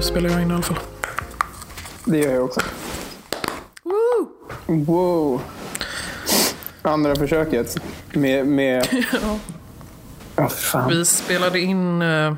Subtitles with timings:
[0.00, 0.78] Nu spelar jag in i alla fall.
[2.04, 2.60] Det gör jag också.
[3.82, 4.28] Woo!
[4.66, 5.42] Wow.
[6.82, 7.76] Andra försöket.
[8.12, 8.46] Med...
[8.46, 8.88] med...
[10.36, 10.48] Ja.
[10.48, 10.90] För fan.
[10.90, 12.02] Vi spelade in...
[12.02, 12.34] Eh,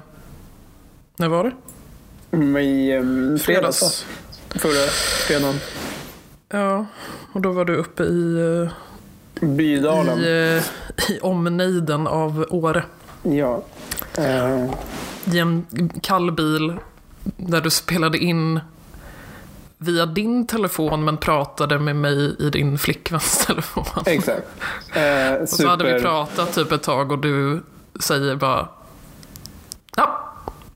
[1.17, 1.45] när var
[2.31, 2.61] det?
[2.63, 3.79] I um, fredags.
[3.79, 4.07] Fredags.
[4.50, 4.91] Förra
[5.27, 5.61] fredagen.
[6.49, 6.86] Ja,
[7.33, 8.35] och då var du uppe i,
[9.41, 10.19] eh, Bydalen.
[10.19, 10.63] i,
[11.07, 12.85] eh, i omnejden av Åre.
[13.22, 13.63] Ja.
[14.19, 14.75] Eh,
[15.33, 15.67] I en
[16.03, 16.79] kall bil
[17.25, 18.61] där du spelade in
[19.79, 23.85] via din telefon men pratade med mig i din flickväns telefon.
[24.07, 24.46] exakt.
[24.94, 27.63] Eh, Och så hade vi pratat typ ett tag och du
[28.00, 28.68] säger bara
[29.96, 30.29] Ja,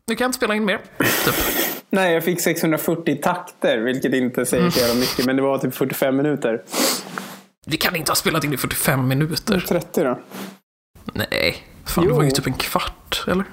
[0.06, 0.78] nu kan jag inte spela in mer.
[1.24, 1.34] Typ.
[1.90, 5.26] Nej, jag fick 640 takter, vilket inte säger så jävla mycket.
[5.26, 6.62] Men det var typ 45 minuter.
[7.66, 9.60] Vi kan inte ha spelat in i 45 minuter.
[9.68, 10.18] 30 då?
[11.12, 12.34] Nej, fan det var ju Jo.
[12.36, 13.44] typ en kvart, eller?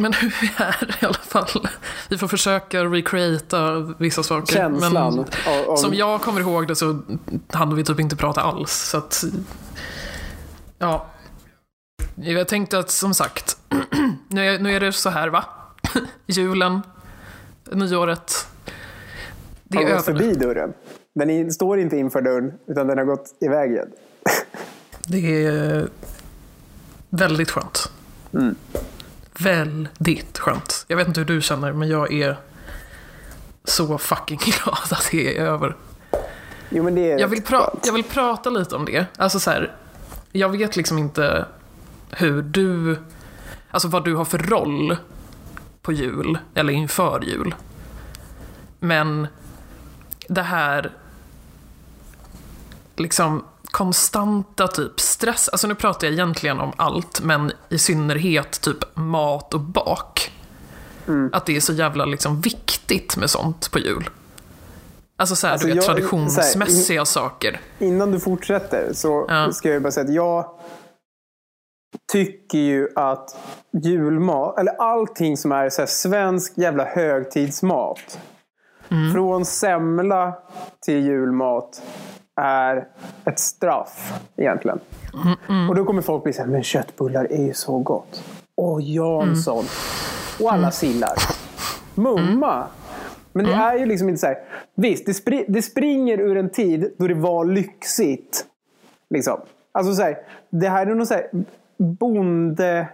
[0.00, 1.68] Men hur vi är i alla fall.
[2.08, 4.54] Vi får försöka recreata vissa saker.
[4.54, 5.14] Känslan.
[5.16, 7.02] Men av, av, som jag kommer ihåg det så
[7.48, 8.72] hade vi typ inte prata alls.
[8.72, 9.24] Så att,
[10.78, 11.06] ja.
[12.14, 13.56] Jag tänkte att som sagt,
[14.28, 15.44] nu är, nu är det så här va?
[16.26, 16.80] Julen,
[17.72, 18.46] nyåret.
[19.64, 20.18] Det har är gått över.
[20.18, 20.72] förbi dörren.
[21.14, 23.88] Den står inte inför dörren, utan den har gått i vägen.
[25.06, 25.88] Det är
[27.08, 27.92] väldigt skönt.
[28.34, 28.54] Mm.
[29.42, 30.84] Väldigt skönt.
[30.88, 32.36] Jag vet inte hur du känner, men jag är
[33.64, 35.76] så fucking glad att det är över.
[36.68, 39.06] Jo, men det är Jag vill, pra- jag vill prata lite om det.
[39.16, 39.72] Alltså så här,
[40.32, 41.44] jag vet liksom inte
[42.10, 42.98] hur du,
[43.70, 44.96] alltså vad du har för roll
[45.82, 47.54] på jul, eller inför jul.
[48.78, 49.26] Men
[50.28, 50.90] det här
[52.96, 58.96] liksom konstanta typ stress, alltså nu pratar jag egentligen om allt, men i synnerhet typ
[58.96, 60.32] mat och bak.
[61.32, 64.10] Att det är så jävla liksom viktigt med sånt på jul.
[65.16, 67.60] Alltså såhär, Alltså, du vet, jag- traditionsmässiga saker.
[67.78, 69.52] Innan du fortsätter så Ja.
[69.52, 70.44] ska jag bara säga att jag
[72.12, 73.36] tycker ju att
[73.84, 78.18] julmat, eller allting som är så här svensk jävla högtidsmat.
[78.88, 79.12] Mm.
[79.12, 80.34] Från semla
[80.86, 81.82] till julmat
[82.36, 82.88] är
[83.24, 84.80] ett straff egentligen.
[85.48, 88.22] Mm, Och då kommer folk bli så här, men köttbullar är ju så gott.
[88.54, 89.58] Och Jansson.
[89.58, 89.66] Mm.
[90.46, 91.14] Och alla sillar.
[91.94, 92.66] Mumma.
[93.32, 93.58] Men Mm.
[93.58, 94.38] det är ju liksom inte så här.
[94.74, 98.44] Visst, det, spri- det springer ur en tid då det var lyxigt.
[99.10, 99.40] Liksom.
[99.72, 100.18] Alltså så här,
[100.50, 101.26] det här är någon så här
[101.78, 102.88] bonde...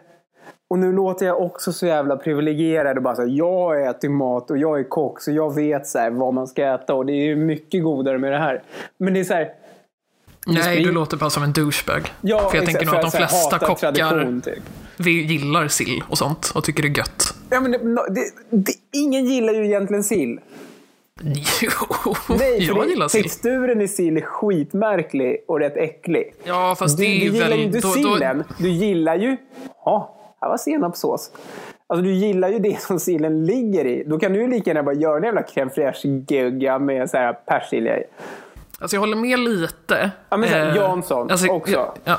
[0.71, 4.51] Och nu låter jag också så jävla privilegierad och bara så här, jag äter mat
[4.51, 7.13] och jag är kock så jag vet så här vad man ska äta och det
[7.13, 8.63] är ju mycket godare med det här.
[8.99, 9.49] Men det är så här,
[10.47, 12.13] Nej, du låter bara som en douchebag.
[12.21, 14.59] ja, För jag exakt, tänker nog att de flesta kockar tradition, typ.
[14.97, 17.35] vi gillar sill och sånt och tycker det är gött.
[17.51, 20.41] Ja, men det, det, det, ingen gillar ju egentligen sill.
[21.63, 23.23] Jo, Nej, jag gillar sill.
[23.23, 26.35] texturen i sill är skitmärklig och rätt äcklig.
[26.45, 27.59] Ja, fast Du, det är du ju gillar väl...
[27.59, 28.45] ju inte då- då- sillen.
[28.59, 29.37] Du gillar ju...
[29.85, 30.16] Ja,
[30.49, 31.31] var senapssås.
[31.87, 34.05] Alltså du gillar ju det som sillen ligger i.
[34.07, 37.33] Då kan du ju lika gärna bara göra en jävla crème fraîche-gegga med så här
[37.33, 38.05] persilja i.
[38.81, 40.11] Alltså jag håller med lite.
[40.29, 41.93] Ja, men så här, Eh, Jansson också.
[42.05, 42.19] Ja,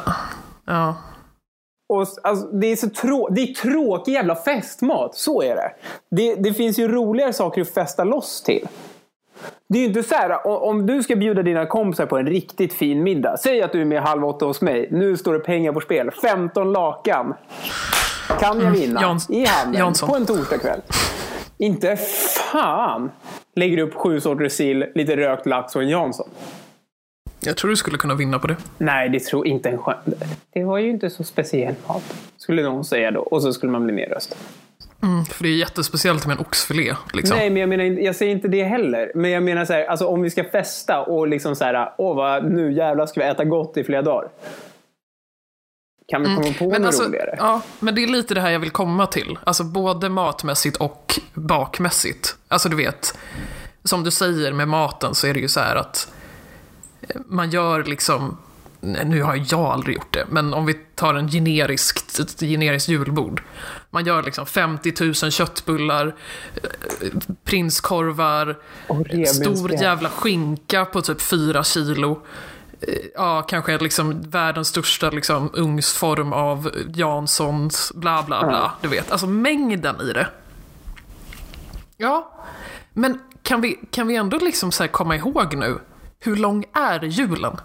[0.66, 0.96] ja.
[1.94, 5.16] Och, alltså, det är så trå- det är tråkig jävla festmat.
[5.16, 5.72] Så är det.
[6.10, 6.36] det.
[6.36, 8.68] Det finns ju roligare saker att festa loss till.
[9.70, 12.74] Det är ju inte så här, om du ska bjuda dina kompisar på en riktigt
[12.74, 13.38] fin middag.
[13.38, 14.88] Säg att du är med halv åtta hos mig.
[14.92, 16.12] Nu står det pengar på spel.
[16.12, 17.34] 15 lakan.
[18.40, 20.10] Kan jag vinna Jans- i handen Jansson.
[20.10, 20.82] på en torsdagkväll.
[21.58, 21.96] Inte
[22.52, 23.12] fan
[23.56, 26.30] lägger upp sju sorters sill, lite rökt lax och en Jansson.
[27.40, 28.56] Jag tror du skulle kunna vinna på det.
[28.78, 29.98] Nej, det tror inte en chans.
[30.54, 32.04] Det var ju inte så speciell mat.
[32.38, 33.20] Skulle någon säga då.
[33.20, 34.36] Och så skulle man bli nedröstad.
[35.04, 36.94] Mm, för det är jättespeciellt med en oxfilé.
[37.14, 37.38] Liksom.
[37.38, 39.12] Nej, men jag, menar, jag säger inte det heller.
[39.16, 42.16] Men jag menar så här, alltså om vi ska festa och liksom så här, åh
[42.16, 44.30] vad, nu jävlar ska vi äta gott i flera dagar.
[46.08, 46.72] Kan vi komma på Mm.
[46.72, 47.36] Men, något alltså, roligare?
[47.38, 49.40] ja, men det är lite det här jag vill komma till.
[49.44, 52.36] Alltså både matmässigt och bakmässigt.
[52.48, 53.18] Alltså du vet,
[53.84, 56.12] som du säger med maten så är det ju så här att
[57.02, 58.38] eh, man gör liksom,
[58.82, 63.44] nu har jag aldrig gjort det, men om vi tar en generisk, ett generiskt julbord.
[63.90, 66.16] Man gör liksom 50 000 köttbullar,
[66.56, 67.10] eh,
[67.44, 68.58] prinskorvar,
[69.26, 72.22] stor jävla skinka på typ 4 kilo.
[72.82, 78.52] Eh, Ja, kanske liksom världens största liksom, ugnsform av Janssons, bla bla bla.
[78.58, 78.72] Ja.
[78.82, 80.28] Du vet, alltså mängden i det.
[81.98, 82.32] Ja,
[82.94, 85.80] men kan vi, kan vi ändå liksom så komma ihåg nu,
[86.20, 87.58] hur lång är julen?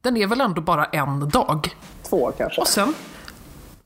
[0.00, 1.76] Den är väl ändå bara en dag?
[2.08, 2.60] Två kanske.
[2.60, 2.94] Och sen...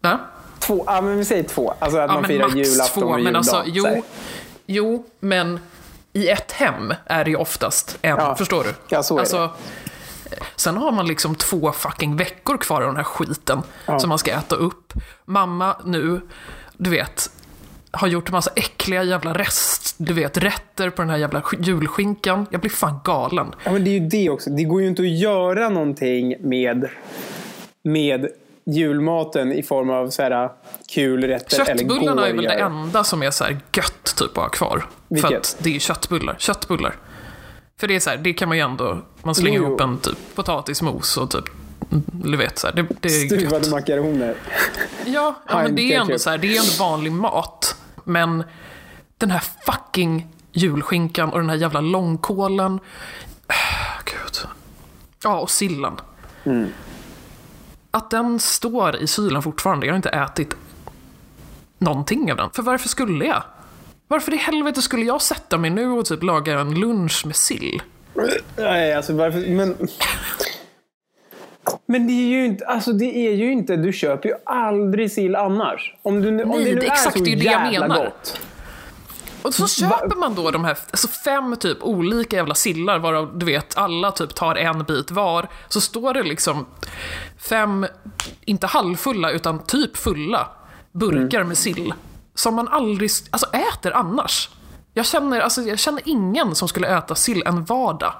[0.00, 0.18] Ja,
[0.58, 1.74] Två, ja men vi säger två.
[1.78, 3.08] Alltså att Ja, man firar julafton två.
[3.08, 3.36] och Men juldagen.
[3.36, 4.02] alltså, så jo,
[4.66, 5.60] jo, men
[6.12, 8.16] i ett hem är det ju oftast en.
[8.16, 8.34] Ja.
[8.36, 8.74] Förstår du?
[8.88, 9.50] Ja, så är alltså,
[10.56, 13.98] Sen har man liksom två fucking veckor kvar av den här skiten Ja.
[13.98, 14.92] som man ska äta upp.
[15.24, 16.20] Mamma nu,
[16.76, 17.30] du vet,
[17.90, 22.46] har gjort massa äckliga jävla rest, du vet, rätter på den här jävla sk- julskinkan.
[22.50, 23.54] Jag blir fan galen.
[23.64, 24.50] Ja, men det är ju det också.
[24.50, 26.88] Det går ju inte att göra någonting med,
[27.84, 28.28] med
[28.66, 30.48] julmaten i form av så här,
[30.94, 34.36] kul rätter eller Köttbullarna är väl det enda som är så här gött typ att
[34.36, 34.78] ha kvar.
[35.08, 35.32] För Vilket?
[35.32, 36.36] att det är ju köttbullar.
[36.38, 36.94] Köttbullar.
[37.82, 39.98] För det är så här, det kan man ju ändå, man slänger Jo, ihop en
[39.98, 41.44] typ potatismos och typ,
[42.12, 43.70] du vet så här, det, det är Stuvade gött.
[43.70, 44.34] makaroner.
[45.06, 47.76] Ja, ja men det är ändå så här, det är ändå vanlig mat.
[48.04, 48.44] Men
[49.18, 52.80] den här fucking julskinkan och den här jävla långkålen.
[53.48, 54.48] Äh, Gud.
[55.22, 55.94] Ja, och sillen.
[56.44, 56.68] Mm.
[57.90, 60.54] Att den står i kylen fortfarande, jag har inte ätit
[61.78, 62.50] någonting av den.
[62.50, 63.42] För varför skulle jag?
[64.12, 67.82] Varför i helvete skulle jag sätta mig nu och typ laga en lunch med sill?
[68.56, 69.40] Nej, alltså varför...
[69.54, 69.88] Men...
[71.86, 75.36] Men det är ju inte, alltså det är ju inte, du köper ju aldrig sill
[75.36, 75.94] annars.
[76.02, 77.88] Om, du, om Nej, det nu det- är exakt, så det är det jag jävla
[77.88, 78.04] menar.
[78.04, 78.40] gott.
[79.42, 83.46] Och så köper man då de här alltså fem typ olika jävla sillar varav du
[83.46, 85.48] vet alla typ tar en bit var.
[85.68, 86.66] Så står det liksom
[87.48, 87.86] fem,
[88.44, 90.48] inte halvfulla utan typ fulla
[90.92, 91.92] burkar med sill.
[92.34, 94.50] Som man aldrig alltså, äter annars.
[94.94, 98.12] Jag känner, alltså, jag känner ingen som skulle äta sill en vardag.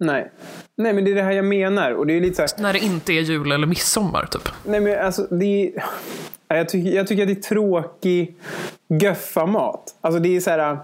[0.00, 0.32] Nej.
[0.76, 1.90] Nej, men det är det här jag menar.
[1.92, 4.48] Och det är lite så här, När det inte är jul eller midsommar typ.
[4.64, 5.84] nej men alltså det är,
[6.48, 8.38] jag, tycker, jag tycker att det är tråkig
[9.00, 9.94] göffa-mat.
[10.00, 10.78] Alltså det är så här.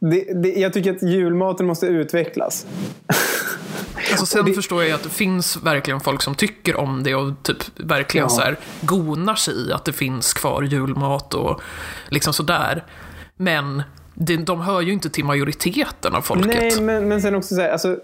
[0.00, 2.66] Det, det, jag tycker att julmaten måste utvecklas.
[4.10, 7.32] Alltså sen det- förstår jag att det finns verkligen folk som tycker om det och
[7.42, 8.28] typ verkligen Ja.
[8.28, 11.60] så här gonar sig i att det finns kvar julmat och
[12.08, 12.84] liksom sådär.
[13.36, 13.82] Men
[14.14, 16.46] det, de hör ju inte till majoriteten av folket.
[16.46, 17.96] Nej, men, men sen också så här, alltså,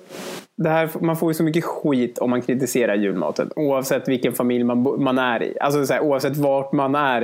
[0.57, 3.51] det här, man får ju så mycket skit om man kritiserar julmaten.
[3.57, 5.57] Oavsett vilken familj man, man är i.
[5.61, 7.23] Alltså så här, oavsett vart man är.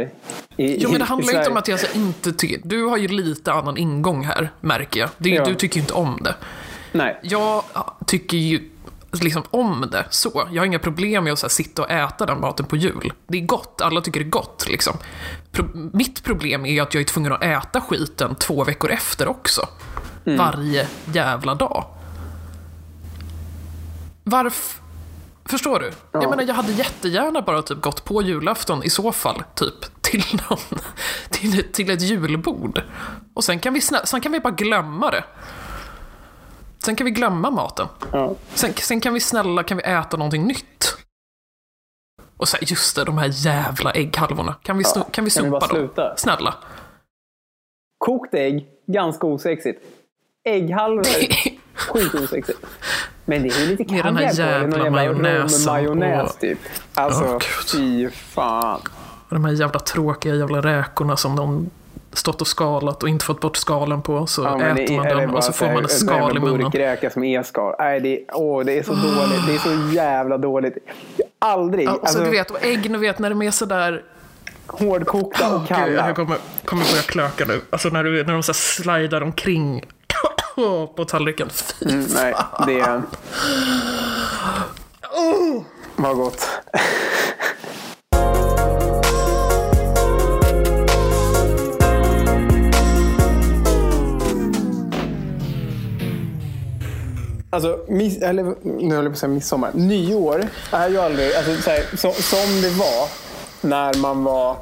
[0.56, 2.60] I, Jo men det handlar ju inte om att jag alltså inte tycker...
[2.64, 5.08] Du har ju lite annan ingång här, märker jag.
[5.18, 5.44] Det, Ja.
[5.44, 6.34] Du tycker ju inte om det.
[6.92, 7.18] Nej.
[7.22, 7.64] Jag
[8.06, 8.70] tycker ju
[9.12, 10.48] liksom om det så.
[10.52, 13.12] Jag har inga problem med att här, sitta och äta den maten på jul.
[13.26, 14.96] Det är gott, alla tycker det är gott liksom.
[15.52, 19.68] Pro- mitt problem är att jag är tvungen att äta skiten två veckor efter också.
[20.24, 21.84] Varje jävla dag.
[24.24, 24.80] Varför?
[25.44, 25.86] Förstår du?
[26.12, 26.22] Ja.
[26.22, 30.24] Jag menar, jag hade jättegärna bara typ gått på julafton i så fall, typ, till
[30.48, 30.58] någon,
[31.30, 32.82] till, till ett julbord.
[33.34, 35.24] Och sen kan, vi sen kan vi bara glömma det.
[36.84, 37.86] Sen kan vi glömma maten.
[38.12, 38.34] Ja.
[38.54, 40.96] Sen, sen kan vi snälla, kan vi äta någonting nytt?
[42.36, 44.54] Och så här, just det, de här jävla ägghalvorna.
[44.62, 45.68] Kan vi, Ja, kan vi kan vi sopa bara dem?
[45.68, 46.16] sluta?
[46.16, 46.54] Snälla.
[47.98, 49.82] Kokt ägg, ganska osexigt.
[50.44, 51.04] Ägghalvor,
[51.92, 52.58] sjukt osexigt.
[53.24, 56.58] Men det är ju lite Med den här kaviar jävla jävla majonnäsen majonnäs och- typ.
[56.94, 57.42] Alltså, Gud.
[57.72, 58.80] fy fan.
[59.28, 61.70] Och de här jävla tråkiga jävla räkorna som de
[62.12, 64.26] stått och skalat och inte fått bort skalen på.
[64.26, 66.58] Så Ja, äter det man den och så får man en skal i munnen.
[66.60, 67.74] burkräka som är skal.
[67.78, 69.46] Nej, det är, åh, det är så dåligt.
[69.46, 70.74] Det är så jävla dåligt.
[71.38, 71.86] Aldrig.
[71.88, 74.02] Ja, alltså, du vet, och ägg, ni vet när de är sådär...
[74.66, 76.06] hårdkokta och Gud, kalla.
[76.06, 77.60] jag kommer, kommer börja klöka nu.
[77.70, 79.84] Alltså när, du, när de så slidar omkring
[80.96, 81.48] på tallriken.
[81.50, 82.34] Fy Mm, nej,
[82.66, 83.02] det är...
[85.96, 86.48] Vad gott.
[97.50, 99.70] Alltså, miss, eller, nu höll jag på att säga midsommar.
[99.74, 103.08] Nyår är ju aldrig, alltså, så här, så, som det var
[103.60, 104.56] när man var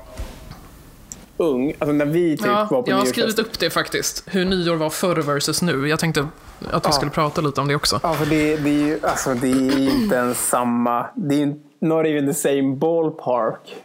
[1.37, 1.73] ung.
[1.78, 4.25] Alltså när vi typ Ja, var på jag har skrivit upp det faktiskt.
[4.26, 5.88] Hur nyår var förr versus nu.
[5.88, 6.26] Jag tänkte att
[6.61, 6.92] vi Ja.
[6.92, 8.00] skulle prata lite om det också.
[8.02, 11.07] Ja, för det, det är ju alltså, det är inte ens samma.
[11.16, 11.47] Det är ju
[11.80, 13.76] not even the same ballpark.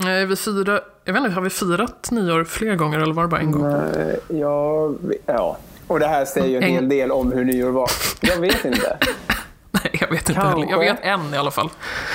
[0.00, 3.28] Nej, vi firar, jag vet inte, har vi firat nyår fler gånger eller var det
[3.28, 3.66] bara en gång?
[3.72, 5.56] Eh, Jag, ja.
[5.86, 7.90] Och det här säger ju en hel del om hur nyår var.
[8.20, 8.98] Jag vet inte.
[9.70, 10.60] Nej, jag vet inte Kanske.
[10.60, 10.70] heller.
[10.70, 11.70] Jag vet en i alla fall.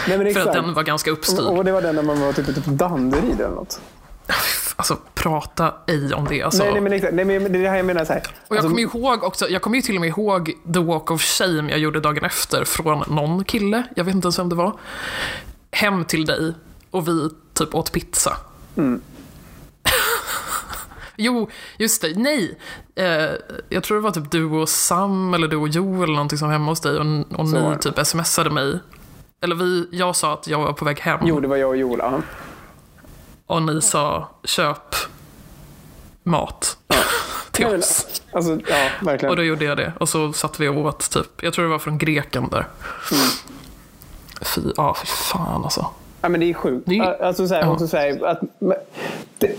[0.07, 1.39] Nej, men För att den var ganska uppstyrd.
[1.45, 3.81] Och, och det var den när man var typ ute på Danderyd eller något.
[4.75, 6.43] Alltså, prata ej om det.
[6.43, 6.63] Alltså.
[6.63, 7.13] Nej, nej, men exakt.
[7.13, 8.05] Nej, men det är det här jag menar.
[8.05, 8.21] Så här.
[8.47, 11.11] Och jag Alltså, kommer ihåg också, jag kommer ju till och med ihåg the walk
[11.11, 14.55] of shame jag gjorde dagen efter från någon kille, jag vet inte ens vem det
[14.55, 14.73] var,
[15.71, 16.53] hem till dig
[16.91, 18.37] och vi typ åt pizza.
[18.77, 19.01] Mm.
[21.19, 22.57] Jo, just det, nej.
[22.95, 23.29] Eh,
[23.69, 26.47] jag tror det var typ du och Sam eller du och Jo eller någonting som
[26.47, 27.05] var hemma hos dig och,
[27.39, 28.79] och ni typ smsade mig.
[29.41, 31.19] Eller vi, jag sa att jag var på väg hem.
[31.23, 31.99] Jo, det var jag och Joel.
[31.99, 32.21] ja.
[33.45, 34.95] Och ni sa köp
[36.23, 36.77] mat
[37.51, 38.21] till Jag vill- oss.
[38.31, 39.29] Alltså, ja, verkligen.
[39.29, 39.93] Och då gjorde jag det.
[39.99, 42.67] Och så satt vi och åt typ, jag tror det var från greken där.
[43.11, 43.23] Mm.
[44.41, 45.85] Fy, ja, fy fan alltså.
[46.21, 46.83] Ja, men det är sjukt.
[46.89, 47.69] Det är- Alltså, så här, Ja.
[47.69, 48.39] också så här, att,
[49.37, 49.55] det,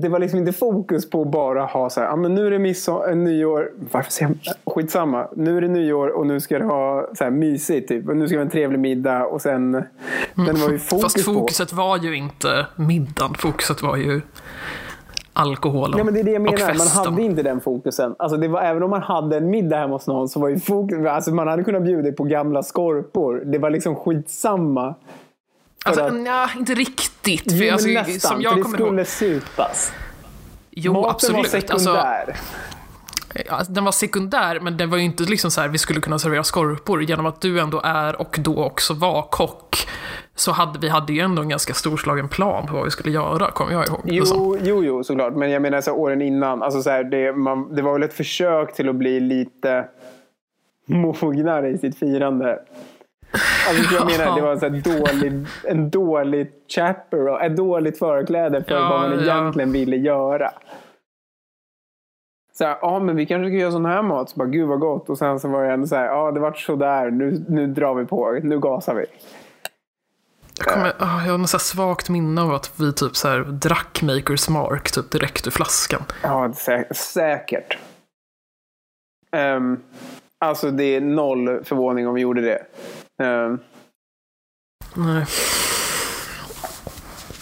[0.00, 2.50] det var liksom inte fokus på att bara ha så här, ja, men nu är
[2.50, 5.28] det midsommar, nyår, varför säger jag, skitsamma.
[5.36, 8.08] Nu är det nyår och nu ska det ha så här mysigt, typ.
[8.08, 9.82] Och nu ska det vara en trevlig middag och sen, det
[10.34, 11.00] var ju fokus, Mm.
[11.02, 11.32] Fast på.
[11.32, 14.20] fokuset var ju inte middagen, fokuset var ju
[15.32, 16.74] alkoholen Ja, men det är det jag och menar.
[16.78, 18.14] Man hade inte den fokusen.
[18.18, 20.58] Alltså det var, även om man hade en middag hemma hos någon så var ju
[20.60, 23.42] fokus, alltså man hade kunnat bjuda på gamla skorpor.
[23.46, 24.94] Det var liksom skitsamma.
[25.84, 27.52] Alltså, att- nja, inte riktigt.
[27.58, 28.30] För Jo, alltså, nästan.
[28.30, 29.42] som jag för det kommer skulle ihåg.
[29.42, 29.92] supas.
[30.70, 31.52] Jo, Maten absolut.
[31.52, 32.36] var Alltså, sekundär.
[33.46, 36.18] ja, den var sekundär, men den var ju inte liksom så här, vi skulle kunna
[36.18, 37.02] servera skorpor.
[37.02, 39.88] Genom att du ändå är och då också var kock,
[40.34, 43.50] så hade vi hade ju ändå en ganska storslagen plan på vad vi skulle göra,
[43.50, 44.00] kommer jag ihåg.
[44.04, 44.38] Liksom.
[44.38, 45.34] Jo, jo, jo, såklart.
[45.36, 46.62] Men jag menar så här, åren innan.
[46.62, 49.84] Alltså så här, det, man, det var väl ett försök till att bli lite
[50.86, 52.58] mognare i sitt firande.
[53.68, 58.74] Alltså, jag menar, det var en, så dålig, en dålig chapper, ett dåligt förkläde för
[58.74, 59.20] Ja, vad man ja.
[59.22, 60.50] egentligen ville göra.
[62.54, 64.30] Så ja men vi kanske ska göra sån här mat.
[64.30, 65.08] Så bara, gud vad gott.
[65.10, 67.10] Och sen så var det ändå så här, ja det vart sådär.
[67.10, 68.38] Nu, nu drar vi på.
[68.42, 69.04] Nu gasar vi.
[70.58, 73.38] Jag, kommer, ah, jag har något så svagt minne av att vi typ så här
[73.40, 76.02] drack Makers Mark typ direkt ur flaskan.
[76.22, 77.78] Ja, sä- säkert.
[79.32, 79.80] Ehm,
[80.38, 82.62] alltså det är noll förvåning om vi gjorde det.
[83.22, 83.58] Ehm,
[84.94, 85.24] Nej,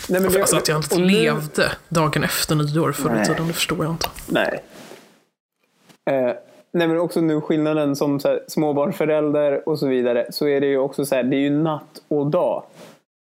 [0.08, 3.26] nej, men det alltså att jag inte och nu- levde dagen efter nyår förr i
[3.26, 4.08] tiden, det förstår jag inte.
[4.26, 4.62] Nej.
[6.10, 6.32] Eh,
[6.72, 10.26] nej men också nu skillnaden som så här, småbarnsförälder och så vidare.
[10.32, 12.62] Så är det ju också så här, det är ju natt och dag.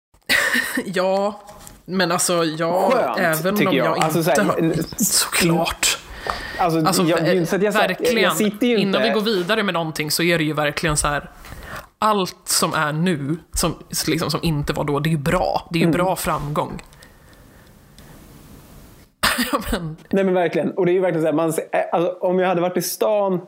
[0.86, 1.42] Ja,
[1.86, 3.98] men alltså ja, Skönt, även om jag, jag.
[3.98, 5.04] inte Alltså, så här, har...
[5.04, 5.98] Såklart.
[6.58, 8.14] Alltså, Alltså, jag, jag, sagt- verkligen.
[8.14, 8.82] jag, jag sitter ju inte...
[8.82, 11.30] Innan vi går vidare med någonting så är det ju verkligen så här.
[12.04, 13.74] Allt som är nu, som,
[14.08, 15.68] liksom, som inte var då, det är ju bra.
[15.72, 15.98] Det är ju Mm.
[15.98, 16.82] bra framgång.
[19.72, 20.72] men, Nej men verkligen.
[20.72, 21.54] Och det är ju verkligen så här, man,
[21.92, 23.42] alltså, om jag hade varit i stan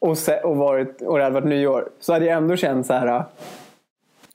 [0.00, 2.92] och, se, och, varit, och det hade varit nyår så hade jag ändå känt så
[2.92, 3.06] här.
[3.06, 3.24] ah,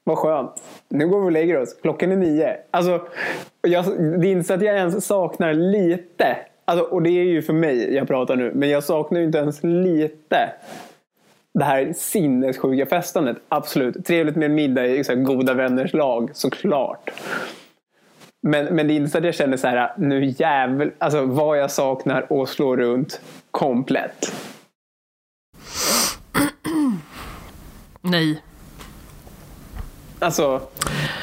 [0.03, 0.51] Vad skönt.
[0.89, 1.75] Nu går vi och lägger oss.
[1.81, 2.57] Klockan är nio.
[2.71, 3.07] Alltså,
[3.61, 3.85] jag,
[4.21, 6.37] det är inte så att jag ens saknar lite.
[6.65, 8.51] Alltså, och det är ju för mig jag pratar nu.
[8.55, 10.49] Men jag saknar ju inte ens lite
[11.59, 13.37] det här sinnessjuka festandet.
[13.49, 14.05] Absolut.
[14.05, 16.29] Trevligt med en middag i så här, goda vänners lag.
[16.33, 17.09] Såklart.
[18.41, 21.57] Men, men det är inte så att jag känner så här, nu jävel, alltså vad
[21.59, 24.33] jag saknar och slå runt komplett.
[28.01, 28.43] nej.
[30.19, 30.61] Alltså,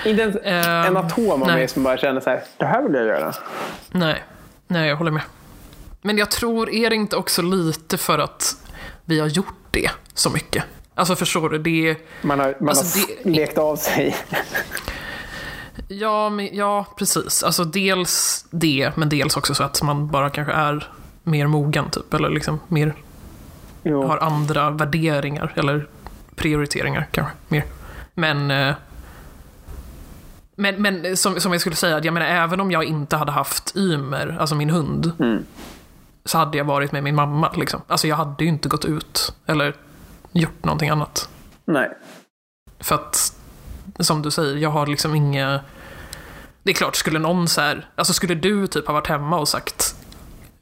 [0.05, 1.57] inte ens Ehm, en atom av nej.
[1.57, 3.33] mig som bara känner så här, det här vill jag göra.
[3.91, 4.23] Nej,
[4.67, 5.23] nej jag håller med.
[6.03, 8.57] Men jag tror, är det inte också lite för att
[9.05, 10.65] vi har gjort det så mycket?
[10.95, 11.97] Alltså förstår du, det.
[12.23, 14.17] Man har, man Alltså, har det- lekt av sig.
[15.89, 17.43] Ja, men, ja, precis.
[17.43, 20.89] Alltså dels det, men dels också så att man bara kanske är
[21.23, 22.95] mer mogen typ, eller liksom mer
[23.83, 24.07] Jo.
[24.07, 25.87] har andra värderingar eller
[26.37, 27.65] prioriteringar kanske mer.
[28.15, 28.75] Men eh,
[30.57, 33.77] men, men som, som jag skulle säga, jag menar även om jag inte hade haft
[33.77, 35.45] Ymer, alltså min hund, Mm.
[36.27, 37.53] Så hade jag varit med min mamma.
[37.57, 37.81] Liksom.
[37.87, 39.77] Alltså jag hade ju inte gått ut eller
[40.33, 41.29] gjort någonting annat.
[41.65, 41.91] Nej.
[42.81, 43.37] För att,
[43.99, 45.61] som du säger, jag har liksom inga...
[46.63, 49.49] Det är klart, skulle någon så här, alltså skulle du typ ha varit hemma och
[49.49, 49.97] sagt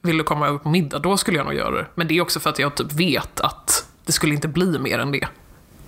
[0.04, 1.86] vill du komma över på middag, då skulle jag nog göra det.
[1.94, 4.98] Men det är också för att jag typ vet att det skulle inte bli mer
[4.98, 5.28] än det.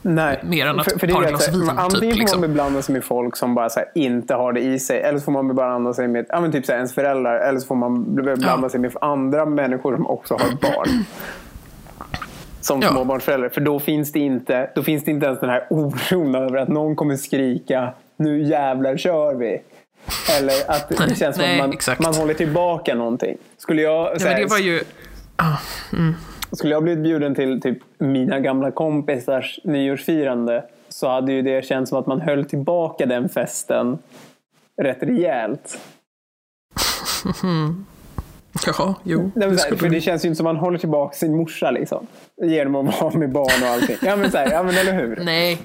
[0.02, 0.40] Nej.
[0.42, 2.40] Mer än att för, för ta ett glas vin, Antingen typ, får liksom.
[2.40, 5.00] man beblanda sig med folk som bara här, inte har det i sig.
[5.00, 7.40] Eller så får man beblanda sig med ja, men typ så här, ens föräldrar.
[7.40, 8.68] Eller så får man beblanda Ja.
[8.68, 11.04] sig med andra människor som också har barn.
[12.60, 12.88] Som Ja.
[12.88, 13.48] småbarnsförälder.
[13.48, 16.68] För då finns, det inte, då finns det inte ens den här oron över att
[16.68, 19.62] någon kommer skrika nu jävlar kör vi.
[20.38, 23.36] Eller att det Nej, känns som nej, att man, man håller tillbaka någonting.
[23.58, 24.80] Skulle jag, men här, det var ju...
[26.52, 31.88] skulle jag blivit bjuden till typ mina gamla kompisars nyårsfirande så hade ju det känts
[31.88, 33.98] som att man höll tillbaka den festen
[34.82, 35.78] rätt rejält.
[38.66, 39.30] Ja, jo.
[39.34, 41.70] Nej, det här, för det känns ju inte som att man håller tillbaka sin morsa
[41.70, 42.06] liksom.
[42.42, 43.96] Genom att vara med barn och allting.
[44.02, 45.16] Ja men, så här, ja, men eller hur?
[45.24, 45.58] Nej,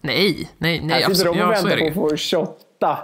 [0.00, 2.98] nej, nej, nej, Här sitter de och väntar på att få shotta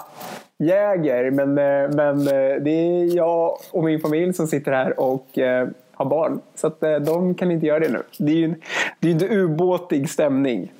[0.58, 1.30] Jäger.
[1.30, 5.68] Men, eh, men eh, det är jag och min familj som sitter här och eh,
[5.92, 6.40] har barn.
[6.54, 8.02] Så att de kan inte göra det nu.
[8.18, 8.54] Det är ju en,
[9.00, 10.72] det är ju inte ubåtig stämning.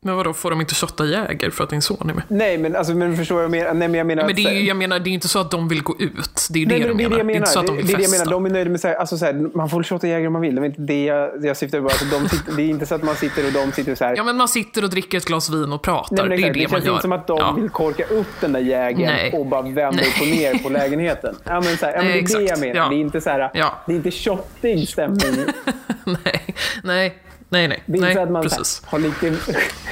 [0.00, 2.22] Men vadå, får de inte shotta Jäger för att din son är med?
[2.28, 3.74] Nej, men, alltså, men förstår vad jag menar?
[3.74, 5.50] Nej, men jag menar Men det är ju, jag menar, det är inte så att
[5.50, 6.46] de vill gå ut.
[6.50, 7.10] Det är ju det de det är menar.
[7.10, 8.24] det jag Det är inte så att de Det vill är det jag festa.
[8.24, 8.32] menar.
[8.32, 10.42] De är nöjda med så här, alltså så här, man får shotta Jäger om man
[10.42, 10.54] vill.
[10.54, 11.84] Det är inte det jag, jag syftar på.
[11.84, 14.16] Alltså, de sitter, det är inte så att man sitter och de sitter så här.
[14.16, 16.16] Ja, men man sitter och dricker ett glas vin och pratar.
[16.16, 16.92] Nej, men det är det, det man känns gör.
[16.92, 17.52] inte som att de ja.
[17.52, 21.36] vill korka upp den där jägern och bara vända upp och ner på lägenheten.
[21.44, 22.74] Ja, men så här, ja, men det är det jag menar.
[22.74, 22.88] Ja.
[22.88, 23.74] Det är inte så här, Ja.
[23.86, 25.18] det är inte shottig stämning.
[26.04, 27.14] nej, nej,
[27.48, 27.82] nej, nej.
[27.86, 28.82] Det är inte nej så att man precis.
[28.84, 29.36] har, lite,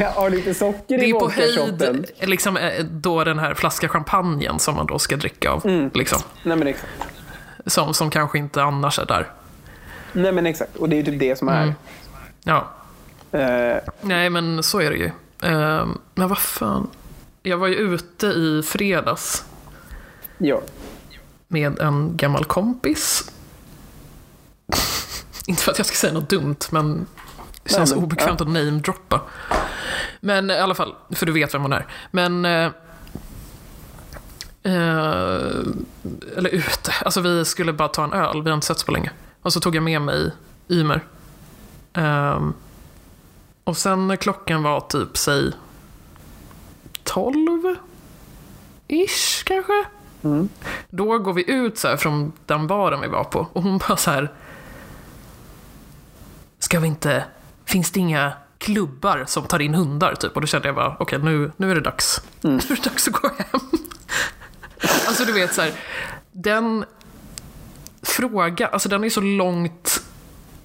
[0.14, 2.04] har lite socker Det i är på vodka-shotten.
[2.18, 5.66] höjd, liksom, eh, då den här flaska champagnen som man då ska dricka av.
[5.66, 5.90] Mm.
[5.94, 6.92] Liksom, Nej, men exakt.
[7.66, 9.30] som, som kanske inte annars är där.
[10.12, 10.76] Nej, men exakt.
[10.76, 11.74] Och det är ju typ det som är.
[12.44, 12.72] Ja,
[13.32, 15.10] Eh, nej men så är det ju.
[15.42, 16.88] Eh, men vad fan.
[17.42, 19.44] Jag var ju ute i fredags
[20.38, 20.60] ja.
[21.48, 23.30] med en gammal kompis.
[25.46, 27.06] Inte för att jag ska säga något dumt, men
[27.68, 29.20] det känns men, obekvämt att namedroppa.
[30.20, 31.86] Men i alla fall, för du vet vem hon är.
[32.10, 32.44] Men...
[32.44, 32.70] Eh,
[34.62, 35.52] eh,
[36.36, 36.92] eller ute.
[37.04, 39.10] Alltså vi skulle bara ta en öl, vi har inte setts på länge.
[39.42, 40.32] Och så tog jag med mig
[40.68, 41.00] Ymer.
[41.92, 42.54] Ehm,
[43.64, 45.52] och sen när klockan var typ, säg
[47.04, 47.76] 12
[48.88, 49.84] ish kanske.
[50.90, 54.10] Då går vi ut så från den baren vi var på och hon bara så
[54.10, 54.32] här.
[56.58, 57.24] Ska vi inte,
[57.66, 60.34] finns det inga klubbar som tar in hundar typ?
[60.34, 62.22] Och då kände jag bara, okej nu, nu är det dags.
[62.40, 63.60] Nu är det dags att gå hem.
[65.06, 65.72] alltså du vet så här,
[66.32, 66.84] den
[68.02, 70.02] fråga, alltså den är så långt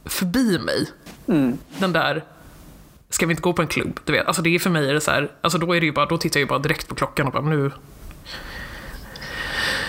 [0.05, 0.87] förbi mig.
[1.77, 2.23] Den där,
[3.09, 3.99] ska vi inte gå på en klubb?
[4.05, 5.85] Du vet, alltså det är för mig är det så här, alltså då är det
[5.85, 7.71] ju bara, då tittar jag ju bara direkt på klockan och bara nu,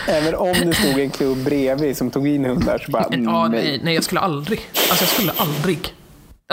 [0.07, 3.49] Även om det stod en klubb bredvid som tog in hundar så bara mm, Ja,
[3.49, 4.61] nej, nej, jag skulle aldrig.
[4.91, 5.95] Alltså jag skulle aldrig.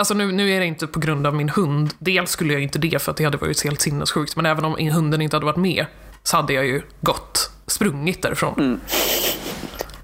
[0.00, 1.94] Alltså nu, nu är det inte på grund av min hund.
[1.98, 4.36] Dels skulle jag inte det för att det hade varit helt sinnessjukt.
[4.36, 5.86] Men även om hunden inte hade varit med
[6.22, 8.54] så hade jag ju gått, sprungit därifrån.
[8.58, 8.80] Mm.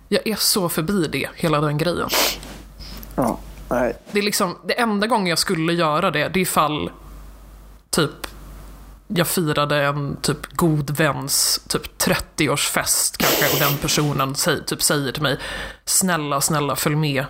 [0.09, 2.09] Jag är så förbi det, hela den grejen.
[3.15, 3.97] Ja, nej.
[4.11, 6.91] Det är liksom, det enda gången jag skulle göra det, det är ifall
[7.91, 8.27] typ
[9.09, 15.13] jag firade en typ god väns typ 30-årsfest kanske och den personen säger, typ säger
[15.13, 15.39] till mig
[15.85, 17.25] Snälla, snälla följ med.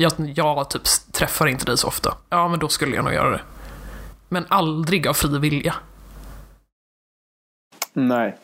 [0.00, 0.82] Jag, jag typ
[1.12, 2.14] träffar inte dig så ofta.
[2.28, 3.40] Ja, men då skulle jag nog göra det.
[4.28, 5.74] Men aldrig av fri vilja.
[7.92, 8.36] nej.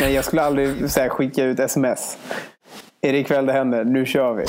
[0.00, 2.18] Nej, jag skulle aldrig så här, skicka ut sms.
[3.00, 3.84] Är det ikväll det händer?
[3.84, 4.44] Nu kör vi.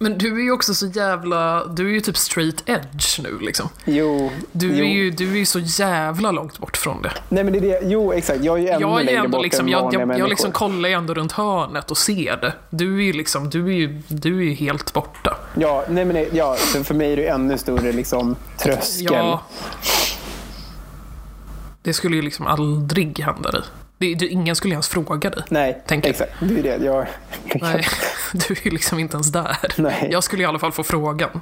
[0.00, 3.68] Men du är ju också så jävla, du är ju typ straight edge nu liksom.
[3.84, 4.30] Jo.
[4.52, 4.84] Du jo.
[4.84, 7.12] är ju, du är ju så jävla långt bort från det.
[7.28, 7.80] Nej, men det är det.
[7.82, 8.44] Jo, exakt.
[8.44, 10.52] Jag är ju ännu Jag, är längre ändå bort liksom, än jag, jag, jag liksom
[10.52, 12.52] kollar ju ändå runt hörnet och ser det.
[12.70, 15.36] Du är ju liksom, du är ju, du är ju helt borta.
[15.54, 19.12] Ja, nej, men nej, ja, så för mig är det ju ännu större liksom, tröskel.
[19.12, 19.42] Ja.
[21.82, 23.62] Det skulle ju liksom aldrig hända dig.
[24.00, 25.42] Det, det, ingen skulle ens fråga dig.
[25.48, 26.10] Nej, Tänker.
[26.10, 26.32] exakt.
[26.40, 26.84] Det är det.
[26.84, 27.06] Jag,
[27.54, 27.86] Nej,
[28.32, 29.56] du är liksom inte ens där.
[29.76, 30.08] Nej.
[30.12, 31.40] Jag skulle i alla fall få frågan.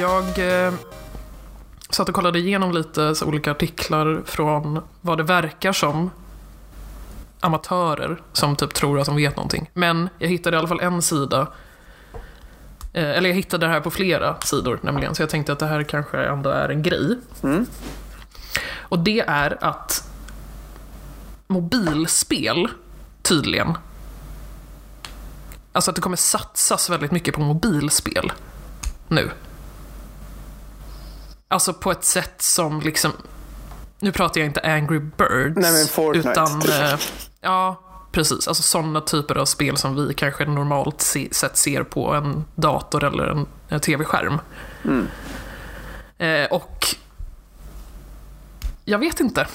[0.00, 0.72] Jag eh,
[1.90, 6.10] satt och kollade igenom lite så olika artiklar från vad det verkar som
[7.44, 9.70] amatörer som typ tror att de vet någonting.
[9.74, 11.46] Men jag hittade i alla fall en sida.
[12.92, 15.66] Eh, eller jag hittade det här på flera sidor nämligen, så jag tänkte att det
[15.66, 17.18] här kanske ändå är en grej.
[18.78, 20.08] Och det är att
[21.46, 22.68] mobilspel,
[23.22, 23.74] tydligen,
[25.72, 28.32] alltså att det kommer satsas väldigt mycket på mobilspel
[29.08, 29.30] nu.
[31.48, 33.12] Alltså på ett sätt som liksom,
[34.00, 35.56] nu pratar jag inte Angry Birds.
[35.56, 35.86] Nej.
[36.14, 36.98] Utan, eh,
[37.44, 37.76] ja,
[38.12, 38.48] precis.
[38.48, 43.04] Alltså sådana typer av spel som vi kanske normalt se, sett ser på en dator
[43.04, 44.38] eller en, en tv-skärm.
[46.18, 46.86] Eh, och
[48.84, 49.46] jag vet inte.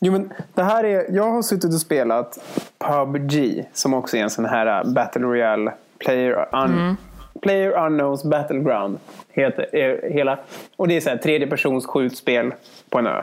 [0.00, 2.38] Jo, men det här är, jag har suttit och spelat
[2.78, 6.96] PubG som också är en sån här uh, Battle Royale Player, un, Mm.
[7.42, 8.98] player Unknowns Battleground.
[9.28, 10.38] Heter, är hela,
[10.76, 12.54] och det är så här tredje persons skjutspel
[12.90, 13.22] på en ö.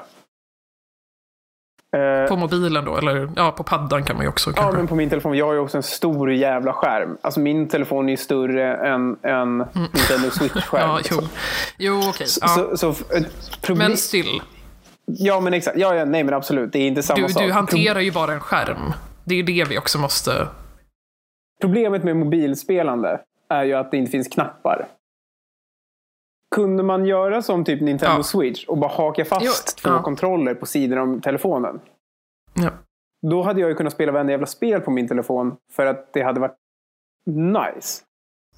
[1.98, 4.78] Eh, På mobilen då, eller ja, på paddan kan man ju också Ja, kanske.
[4.78, 5.38] men på min telefon.
[5.38, 7.18] Jag har ju också en stor jävla skärm.
[7.22, 10.84] Alltså min telefon är ju större än en Nintendo Switch-skärm.
[10.84, 10.90] Mm.
[10.92, 11.18] Ja, liksom.
[11.22, 11.28] jo.
[11.78, 12.28] Jo, okej.
[12.28, 12.48] Så, Ja.
[12.48, 13.24] så, så, eh,
[13.62, 13.88] problem...
[13.88, 14.42] Men still,
[15.06, 15.78] Ja, men exakt.
[15.78, 16.72] Ja, ja, nej, men absolut.
[16.74, 17.44] Det är inte samma du, sak.
[17.44, 18.94] du hanterar ju bara en skärm.
[19.24, 20.48] Det är ju det vi också måste...
[21.62, 24.88] Problemet med mobilspelande är ju att det inte finns knappar.
[26.56, 28.24] Kunde man göra som typ Nintendo Ja.
[28.24, 30.02] Switch och bara haka fast två ja.
[30.02, 31.80] kontroller på sidan om telefonen.
[32.54, 32.70] Ja.
[33.28, 36.22] Då hade jag ju kunnat spela varenda jävla spel på min telefon för att det
[36.22, 36.56] hade varit
[37.26, 38.04] nice.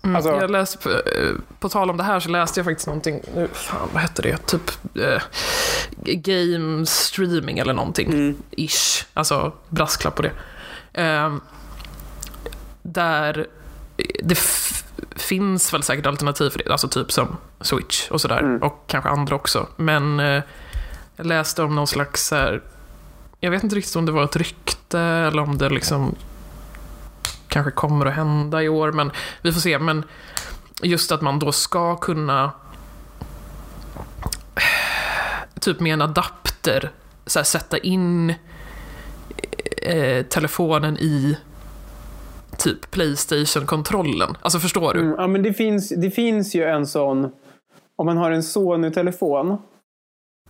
[0.03, 2.87] Mm, Alltså- jag läste, på, eh, på tal om det här så läste jag faktiskt
[2.87, 5.21] någonting, nu, fan vad hette det, typ eh,
[6.05, 10.31] game streaming eller någonting, ish, alltså brasklapp på det.
[10.93, 11.33] Eh,
[12.81, 13.47] där
[14.23, 14.37] det
[15.15, 19.35] finns väl säkert alternativ för det, alltså typ som Switch och sådär, och kanske andra
[19.35, 19.67] också.
[19.75, 20.43] Men eh,
[21.15, 22.61] jag läste om någon slags här,
[23.39, 26.15] jag vet inte riktigt om det var ett rykte eller om det liksom
[27.47, 29.11] kanske kommer att hända i år, men
[29.41, 29.79] vi får se.
[29.79, 30.03] Men
[30.81, 32.51] just att man då ska kunna
[35.59, 36.91] typ med en adapter
[37.25, 38.33] så här, sätta in
[39.81, 41.37] eh, telefonen i
[42.63, 44.37] typ Playstation-kontrollen.
[44.41, 44.99] Alltså förstår du?
[44.99, 47.31] Mm, ja, men det finns, det finns ju en sån...
[47.95, 49.57] Om man har en Sony-telefon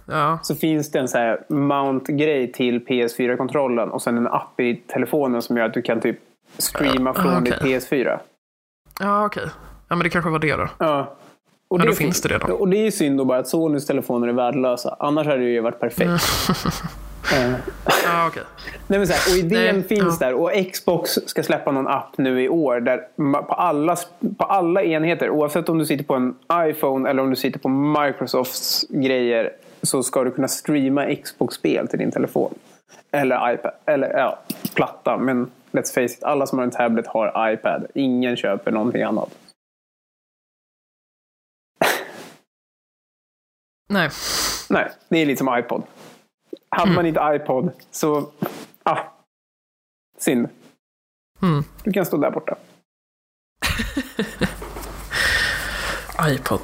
[0.06, 0.40] Ja.
[0.44, 5.42] så finns det en så här mount-grej till PS4-kontrollen och sen en app i telefonen
[5.42, 6.18] som gör att du kan typ
[6.58, 7.80] streama från Ah, ditt okej.
[7.80, 8.20] PS4.
[9.00, 9.46] Ja, okej.
[9.88, 10.68] Ja, men det kanske var det då.
[10.78, 11.14] Ja.
[11.68, 12.52] Och Ja, då fin- finns det redan.
[12.52, 14.96] Och det är ju synd då bara att Sonys telefoner är värdelösa.
[15.00, 16.24] Annars hade det ju varit perfekt.
[18.06, 18.44] Ja, okej.
[18.88, 20.28] Nej, men så här, och idén Nej, finns ja.
[20.28, 23.08] där och Xbox ska släppa någon app nu i år där
[23.42, 23.98] på alla,
[24.38, 27.70] på alla enheter, oavsett om du sitter på en iPhone eller om du sitter på
[27.70, 32.54] Microsofts grejer så ska du kunna streama Xbox-spel till din telefon.
[33.12, 34.40] Eller iPad, eller ja,
[34.74, 35.18] platta.
[35.18, 37.88] Men let's face it, alla som har en tablet har iPad.
[37.94, 39.30] Ingen köper någonting annat.
[43.90, 44.10] Nej.
[44.70, 45.84] Nej, det är lite som iPod.
[46.76, 48.32] Hade man inte iPod så,
[48.84, 49.00] ah,
[50.18, 50.50] synd.
[51.42, 51.64] Mm.
[51.84, 52.56] Du kan stå där borta.
[56.28, 56.62] iPod.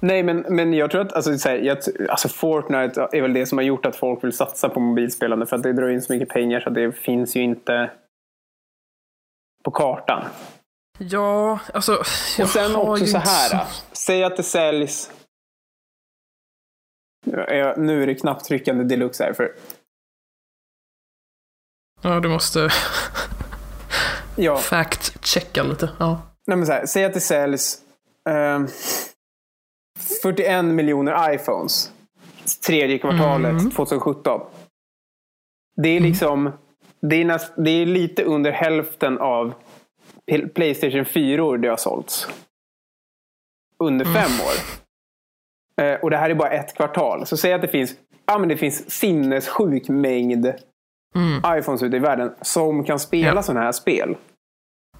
[0.00, 3.46] Nej, men, men jag tror att alltså, så här, jag, alltså Fortnite är väl det
[3.46, 5.46] som har gjort att folk vill satsa på mobilspelande.
[5.46, 7.90] För att det drar in så mycket pengar så det finns ju inte
[9.64, 10.24] på kartan.
[10.98, 11.96] Ja, alltså.
[12.42, 13.66] Och sen också ju så här.
[13.92, 15.10] Säg att det säljs...
[17.32, 19.32] Ja, Nu är det knapptryckande deluxe här.
[19.32, 19.54] För,
[22.02, 22.68] Ja, du måste
[24.36, 25.90] ja, fact-checka lite.
[25.98, 26.22] Ja.
[26.46, 27.78] nej, men så här, säg att det säljs
[28.28, 28.66] ehm,
[30.22, 31.92] 41 miljoner iPhones
[32.66, 33.70] tredje kvartalet Mm.
[33.70, 34.40] 2017.
[35.82, 36.52] Det är liksom
[37.00, 39.54] det är, näst, det är lite under hälften av
[40.54, 42.28] Playstation 4 det har sålts.
[43.78, 44.22] Under Mm.
[44.22, 44.85] fem år.
[45.82, 47.26] Eh, och det här är bara ett kvartal.
[47.26, 47.90] Så säg att det finns,
[48.26, 50.52] ja, men det finns sinnessjuk mängd
[51.14, 51.58] Mm.
[51.58, 53.42] iPhones ute i världen som kan spela Ja.
[53.42, 54.16] sådana här spel.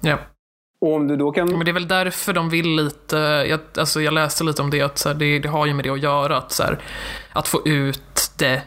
[0.01, 0.17] ja.
[0.81, 1.47] Och om du då kan...
[1.47, 3.17] Men det är väl därför de vill lite,
[3.49, 5.85] jag, alltså jag läste lite om det, att så här, det, det har ju med
[5.85, 6.77] det att göra, att, så här,
[7.33, 8.61] att få ut det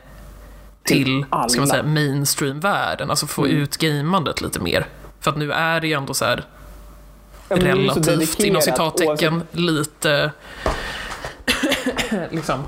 [0.85, 1.49] till, alla.
[1.49, 3.57] ska man säga, mainstream-världen, alltså få Mm.
[3.57, 4.87] ut gamandet lite mer.
[5.21, 6.45] För att nu är det ju ändå så här
[7.49, 10.31] Ja, relativt, inom citattecken, oavsett- lite
[12.31, 12.63] liksom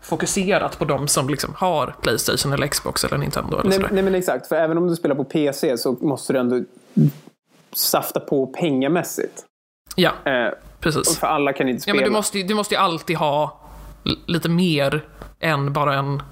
[0.00, 3.90] fokuserat på de som liksom har Playstation eller Xbox eller Nintendo eller Nej, sådär.
[3.92, 6.60] nej men exakt, för även om du spelar på PC så måste du ändå
[7.72, 9.44] safta på pengamässigt.
[9.96, 11.18] Ja, Eh, precis.
[11.18, 11.96] för alla kan inte Ja, spela.
[11.96, 13.60] men du måste, du måste ju alltid ha
[14.26, 15.04] lite mer
[15.40, 16.22] än bara en...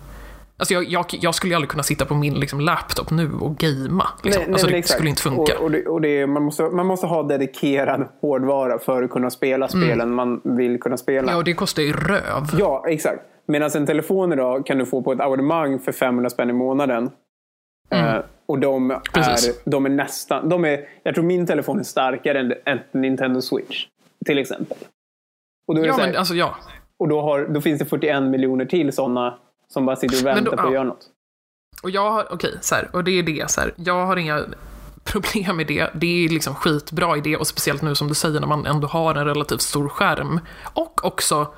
[0.64, 3.56] Alltså jag, jag, jag skulle ju aldrig kunna sitta på min liksom, laptop nu och
[3.56, 4.06] gamea.
[4.22, 4.42] Liksom.
[4.42, 4.94] Nej, alltså det exakt.
[4.96, 5.58] skulle inte funka.
[5.58, 9.10] Och, och det, och det, är- man, måste, man måste ha dedikerad hårdvara för att
[9.10, 11.18] kunna spela spelen man vill kunna spela.
[11.22, 11.32] Mm.
[11.32, 12.42] Ja, och det kostar ju röv.
[12.58, 13.22] Ja, exakt.
[13.46, 17.10] Medan en telefon idag kan du få på ett abonnemang för 500 spänn i månaden.
[17.90, 19.02] Eh, och de är, Mm.
[19.12, 19.62] Precis.
[19.64, 20.48] de är nästan...
[20.48, 23.86] De är, jag tror min telefon är starkare än en Nintendo Switch.
[24.26, 24.76] Till exempel.
[25.68, 26.54] Och då, är det Ja, här, men alltså ja.
[26.98, 30.50] och då, har, då finns det 41 miljoner till sådana som bara sitter och väntar
[30.50, 30.74] då- på att ja.
[30.74, 31.06] göra något.
[31.82, 33.74] Och jag har, okej, så här, och det är det så här.
[33.76, 34.44] Jag har inga
[35.04, 35.90] problem med det.
[35.94, 39.14] Det är liksom skitbra idé och speciellt nu som du säger när man ändå har
[39.14, 40.40] en relativt stor skärm.
[40.74, 41.54] Och också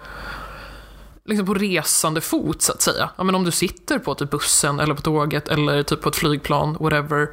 [1.25, 3.11] liksom på resande fot så att säga.
[3.16, 6.16] Ja, men om du sitter på typ bussen eller på tåget eller typ på ett
[6.16, 7.29] flygplan, whatever.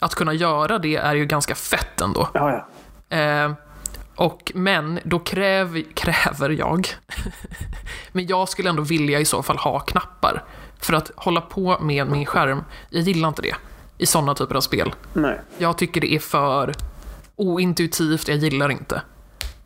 [0.00, 2.28] Att kunna göra det är ju ganska fett ändå.
[2.34, 2.64] Ja,
[3.08, 3.16] ja.
[3.16, 3.52] Eh,
[4.18, 6.88] och, men då kräver, kräver jag,
[8.12, 10.44] men jag skulle ändå vilja i så fall ha knappar.
[10.80, 13.54] För att hålla på med min skärm, jag gillar inte det
[13.98, 14.94] i sådana typer av spel.
[15.12, 15.40] Nej.
[15.58, 16.74] Jag tycker det är för
[17.36, 19.02] ointuitivt, jag gillar inte.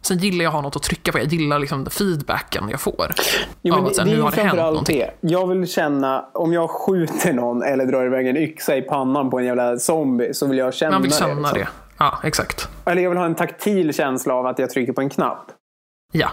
[0.00, 3.14] Sen gillar jag att ha något att trycka på, jag gillar liksom feedbacken jag får.
[3.62, 4.98] Jo, men det, här, det är nu ju har det hänt någonting.
[4.98, 5.28] det.
[5.28, 9.38] Jag vill känna, om jag skjuter någon eller drar iväg en yxa i pannan på
[9.38, 11.16] en jävla zombie så vill jag känna Man vill det.
[11.16, 11.74] känna liksom.
[12.02, 12.68] Ja, exakt.
[12.84, 15.50] Eller jag vill ha en taktil känsla av att jag trycker på en knapp.
[16.12, 16.30] Ja,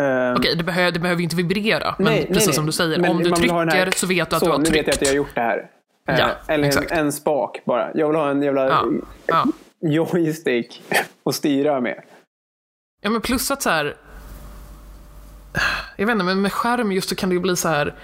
[0.00, 2.98] Ehm, Okej, det, behö, det behöver inte vibrera, men nej, precis nej, som du säger,
[2.98, 4.78] Men om du trycker här- så vet du att så, du har nu tryckt.
[4.78, 5.70] vet jag att jag har gjort det här.
[6.06, 6.90] Ja, eller exakt.
[6.90, 7.90] en, en spak bara.
[7.94, 8.84] Jag vill ha en jävla Ja,
[9.26, 9.44] ja.
[9.80, 10.82] joystick
[11.24, 12.02] att styra med.
[13.02, 13.96] Ja, men plus att så här...
[15.96, 17.94] Jag vet inte, men med skärm just så kan det ju bli så här...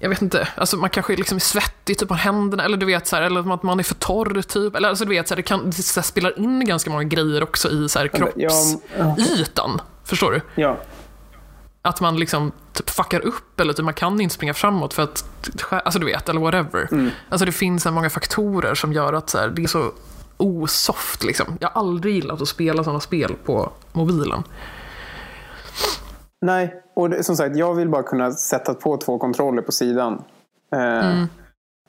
[0.00, 3.06] Jag vet inte, alltså man kanske liksom är svettig typ på händerna, eller du vet
[3.06, 4.76] så här, eller att man är för torr typ.
[4.76, 7.04] Eller alltså du vet, så här, det, kan, det så här, spelar in ganska många
[7.04, 9.80] grejer också i så här, Ja, kroppsytan.
[10.04, 10.62] Förstår du?
[10.62, 10.78] ja.
[11.82, 15.24] Att man liksom typ fuckar upp eller typ man kan inte springa framåt för att,
[15.70, 16.88] alltså du vet, eller whatever.
[16.92, 17.10] Mm.
[17.28, 19.92] Alltså det finns så många faktorer som gör att så det är så
[20.36, 21.56] osoft liksom.
[21.60, 24.42] Jag har aldrig gillat att spela sådana spel på mobilen.
[26.40, 30.22] Nej, och det, som sagt, jag vill bara kunna sätta på två kontroller på sidan.
[30.76, 31.24] Eh,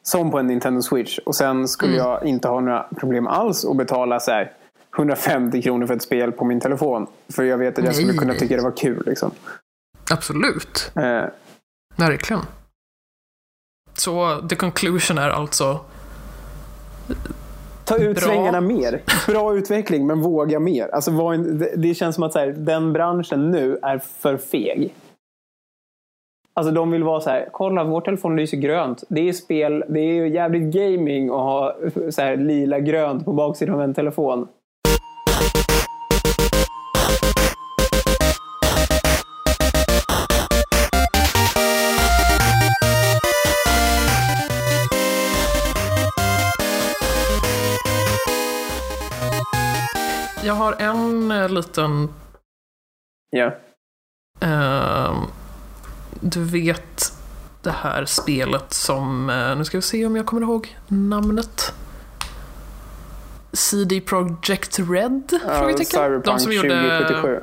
[0.01, 1.17] Som på en Nintendo Switch.
[1.17, 4.51] Och sen skulle jag inte ha några problem alls att betala så här,
[4.97, 7.07] 150 kronor för ett spel på min telefon.
[7.29, 9.03] För jag vet att jag Nej, skulle kunna tycka det var kul.
[9.05, 9.31] Liksom.
[10.12, 11.23] Absolut, Eh,
[11.95, 12.41] verkligen.
[13.93, 15.79] Så the conclusion är alltså,
[17.89, 18.28] ta ut Bra.
[18.28, 19.02] svängarna mer.
[19.28, 20.88] Bra utveckling, men våga mer.
[20.88, 24.93] Alltså, en, det, känns som att här, den branschen nu är för feg.
[26.54, 29.04] Alltså de vill vara så här, kolla vår telefon lyser grönt.
[29.10, 31.75] Det är spel, det är ju jävligt gaming att ha
[32.10, 34.47] så här, lila grönt på baksidan av en telefon.
[50.69, 52.13] Har en eh, liten
[53.29, 53.55] Ja.
[54.39, 55.15] Ehm,
[56.21, 57.13] du vet
[57.62, 61.73] det här spelet som, eh, nu ska vi se om jag kommer ihåg namnet.
[63.53, 65.23] CD Projekt Red?
[65.32, 65.86] Ja, Frågetecken.
[65.86, 67.39] Cyberpunk de som gjorde, 2077.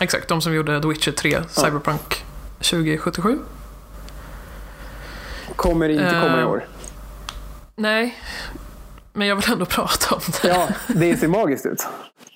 [0.00, 2.24] exakt, de som gjorde The Witcher 3, Cyberpunk
[2.58, 3.38] 2077.
[5.56, 6.68] Kommer inte komma i Eh, år.
[7.76, 8.16] Nej,
[9.18, 10.48] men jag vill ändå prata om det.
[10.48, 11.86] Ja, det ser magiskt ut.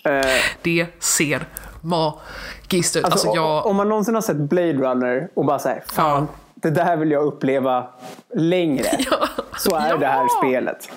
[0.05, 0.23] Eh,
[0.63, 1.47] Det ser
[1.83, 3.05] magiskt ut.
[3.05, 3.67] Alltså, Alltså, jag...
[3.67, 7.25] Om man någonsin har sett Blade Runner och bara säger fan, det där vill jag
[7.25, 7.89] uppleva
[8.35, 8.85] längre.
[9.59, 9.97] Så är Ja.
[9.97, 10.89] det här spelet.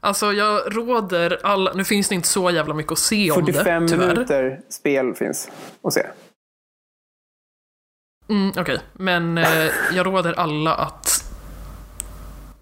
[0.00, 3.82] Alltså jag råder alla, nu finns det inte så jävla mycket att se om 45
[3.82, 4.06] det, tyvärr.
[4.08, 5.50] minuter spel finns
[5.82, 6.06] att se.
[8.28, 8.52] Mm.
[8.58, 11.24] Okej, men eh, jag råder alla att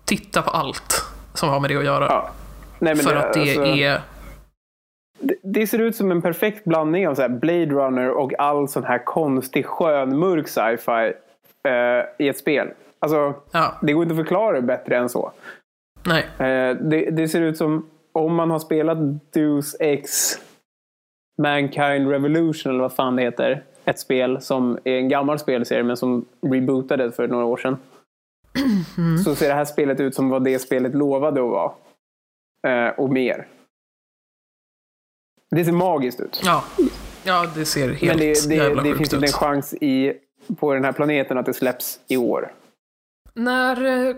[0.05, 1.05] titta på allt
[1.39, 2.07] som har med det att göra.
[2.09, 2.31] Ja.
[2.79, 4.01] Nej, för att det alltså, är...
[5.19, 8.69] det, det ser ut som en perfekt blandning av så här Blade Runner och all
[8.69, 11.13] sån här konstig, skön, mörk sci-fi
[11.69, 12.69] eh, i ett spel.
[12.99, 15.33] Alltså, Ja, det går inte att förklara det bättre än så.
[16.07, 16.25] nej.
[16.39, 18.99] Eh, det, det ser ut som om man har spelat
[19.33, 20.33] Deus Ex
[21.43, 23.63] Mankind Revolution eller vad fan det heter.
[23.85, 27.77] Ett spel som är en gammal spelserie men som rebootade för några år sedan.
[29.25, 31.73] Så ser det här spelet ut som vad det spelet lovade att vara.
[32.67, 33.47] Eh, och mer.
[35.51, 36.41] Det ser magiskt ut.
[36.45, 36.65] Ja,
[37.25, 40.13] ja det ser helt Men det, jävla det, det finns inte en chans i,
[40.59, 42.53] på den här planeten att det släpps i år.
[43.35, 44.17] När eh,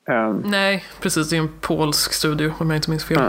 [0.09, 1.29] Um, Nej, precis.
[1.29, 3.21] Det är en polsk studio, om jag inte minns fel.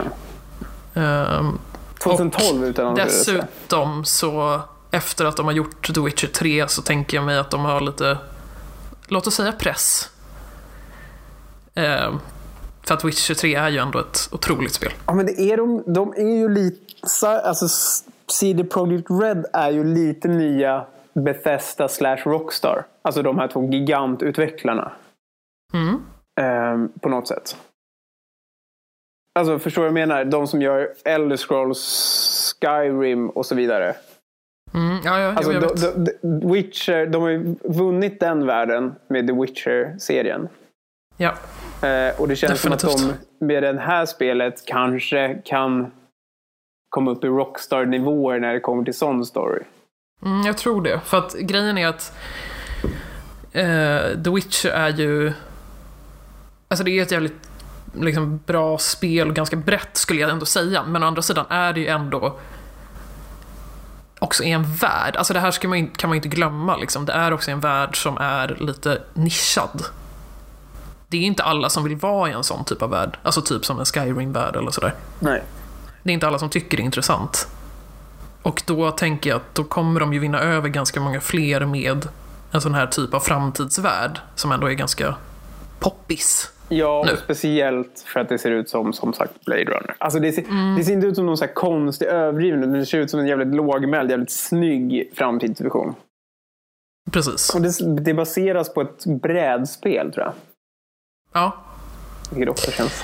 [0.94, 1.02] ja.
[1.02, 1.58] Ehm,
[1.98, 7.26] 2012 utan Dessutom så, efter att de har gjort The Witcher 3 så tänker jag
[7.26, 8.18] mig att de har lite,
[9.08, 10.10] låt oss säga press.
[11.74, 12.18] Ehm,
[12.82, 14.92] för att Witcher 3 är ju ändå ett otroligt spel.
[15.06, 16.78] Ja, men det är de, de är ju lite...
[17.26, 17.68] Alltså,
[18.28, 22.86] CD Projekt Red är ju lite nya Bethesda slash Rockstar.
[23.02, 24.92] Alltså de här två gigantutvecklarna.
[25.74, 26.02] Mm.
[26.40, 27.56] Ehm, på något sätt.
[29.38, 30.24] Alltså förstår du vad jag menar?
[30.24, 33.96] De som gör Elder Scrolls, Skyrim och så vidare.
[34.74, 35.80] Mm, ja, ja, Alltså, jag vet.
[35.96, 40.48] de, de, Witcher, de har ju vunnit den världen med The Witcher-serien.
[41.16, 41.34] ja.
[41.82, 43.20] Eh, och det känns som att de Definitivt.
[43.40, 45.92] med det här spelet kanske kan
[46.88, 49.62] komma upp i Rockstar-nivåer när det kommer till sån story.
[50.24, 51.00] Mm, jag tror det.
[51.04, 52.12] För att grejen är att
[53.52, 55.32] eh, The Witcher är ju...
[56.68, 57.50] Alltså det är ett jävligt
[58.00, 60.82] liksom bra spel, ganska brett skulle jag ändå säga.
[60.86, 62.38] Men å andra sidan är det ju ändå
[64.18, 65.16] också i en värld.
[65.16, 66.76] Alltså det här ska man, kan man inte glömma.
[66.76, 67.06] Liksom.
[67.06, 69.84] Det är också en värld som är lite nischad.
[71.08, 73.18] Det är inte alla som vill vara i en sån typ av värld.
[73.22, 74.94] Alltså typ som en Skyrim-värld eller sådär.
[75.18, 75.42] Nej.
[76.02, 77.48] Det är inte alla som tycker det är intressant.
[78.42, 82.08] Och då tänker jag att då kommer de ju vinna över ganska många fler med
[82.50, 85.14] en sån här typ av framtidsvärld som ändå är ganska
[85.78, 86.50] poppis.
[86.68, 87.16] Ja, Nu.
[87.16, 89.94] speciellt för att det ser ut som som sagt Blade Runner.
[89.98, 92.98] Alltså det, ser, det ser inte ut som någon så konstig överdriven, utan det ser
[92.98, 95.94] ut som en jävligt lågmäld, jävligt snygg framtidsvision.
[97.12, 97.54] Precis.
[97.54, 100.32] Och det, det baseras på ett brädspel tror jag.
[101.32, 101.56] Ja.
[102.30, 103.02] Vilket också känns...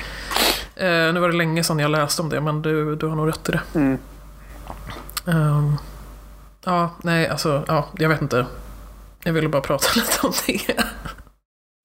[0.77, 3.29] Eh, nu var det länge sedan jag läste om det, men du, du har nog
[3.29, 3.61] rätt i det.
[3.75, 3.99] Mm.
[5.27, 5.77] Ehm,
[6.65, 8.47] ja, nej, alltså, ja, jag vet inte.
[9.25, 10.85] Jag ville bara prata lite om det.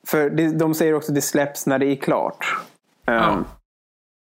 [0.08, 2.58] För det, de säger också att det släpps när det är klart.
[3.06, 3.14] Ja.
[3.14, 3.46] Ehm,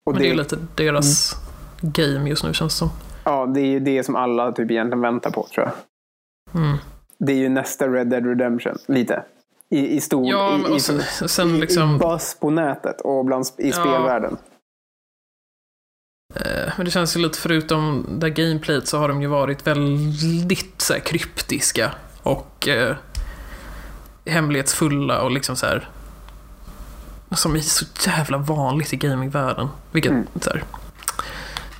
[0.06, 1.36] och Men det är lite deras
[1.80, 2.90] game just nu känns det som.
[3.24, 5.74] Ja, det är ju det som alla typ egentligen väntar på tror jag.
[6.62, 6.78] Mm.
[7.18, 9.24] Det är ju nästa Red Dead Redemption, lite.
[9.70, 10.28] I, i stor...
[10.28, 11.98] Ja, i, i, och sen, i, sen i liksom...
[11.98, 13.72] buzz på nätet och bland, i Ja.
[13.72, 14.36] spelvärlden.
[16.34, 20.80] Eh, Men det känns ju lite förutom det gameplayet så har de ju varit väldigt
[20.80, 22.96] så här, kryptiska och eh,
[24.26, 25.88] hemlighetsfulla och liksom så här
[27.34, 29.68] som är så jävla vanligt i gamingvärlden.
[29.92, 30.26] Vilket, Mm.
[30.40, 30.62] så här,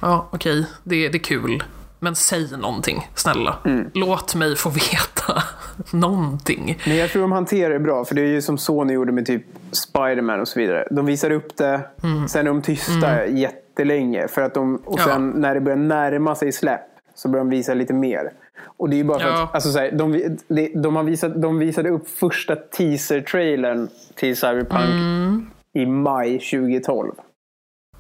[0.00, 1.62] ja okej, det, det är kul.
[2.02, 3.56] Men säg någonting, snälla.
[3.64, 3.90] Mm.
[3.94, 5.42] Låt mig få veta
[5.90, 6.78] någonting.
[6.86, 9.26] Men jag tror de hanterar det bra, för det är ju som Sony gjorde med
[9.26, 10.88] typ Spider-Man och så vidare.
[10.90, 11.80] De visar upp det,
[12.28, 14.28] sen är de tysta jättelänge.
[14.28, 15.08] För att de, och Mm.
[15.08, 15.14] Ja.
[15.14, 16.80] sen när det börjar närma sig släpp
[17.14, 18.30] så börjar de visa lite mer.
[18.64, 19.42] Och det är ju bara för Ja.
[19.42, 20.36] att, alltså så här, de,
[20.82, 25.50] de, har visat, de visade upp första teaser-trailern till Cyberpunk Mm.
[25.74, 27.12] i maj 2012.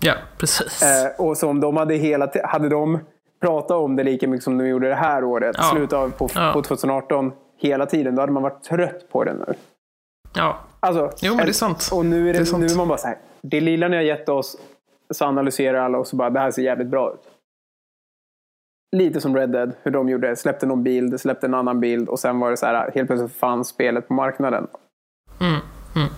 [0.00, 0.82] Ja, precis.
[0.82, 2.98] Eh, och så om de hade hela hade de
[3.42, 5.64] pratat om det lika mycket som de gjorde det här året, Ja.
[5.64, 6.50] slutet av på, Ja.
[6.54, 9.54] på 2018 hela tiden, då hade man varit trött på det nu.
[10.36, 11.88] ja, Alltså, Jo, men det är sant.
[11.92, 13.16] Och nu är, det, Det är nu är man bara så här.
[13.42, 14.56] Det lilla ni har gett oss
[15.10, 17.29] så analyserar alla och så bara det här ser jävligt bra ut.
[18.96, 20.36] Lite som Red Dead, hur de gjorde.
[20.36, 23.38] Släppte någon bild, släppte en annan bild och sen var det så här helt plötsligt
[23.38, 24.66] fanns spelet på marknaden.
[25.40, 25.60] Mm,
[25.96, 26.08] mm.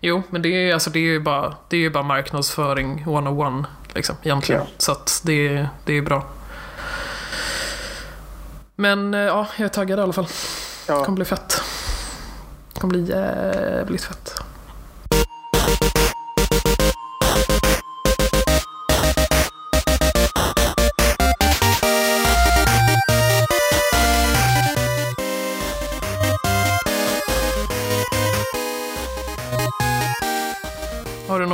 [0.00, 3.66] Jo, men det är, alltså, det är ju bara, det är ju bara marknadsföring 101
[3.94, 4.60] liksom, egentligen.
[4.60, 4.68] Ja.
[4.78, 6.24] Så att det, det är bra.
[8.76, 10.24] Men eh, ja, jag är taggad i alla fall.
[10.24, 11.62] Det Ja, kommer bli fett.
[12.74, 14.34] Det kommer bli jävligt fett.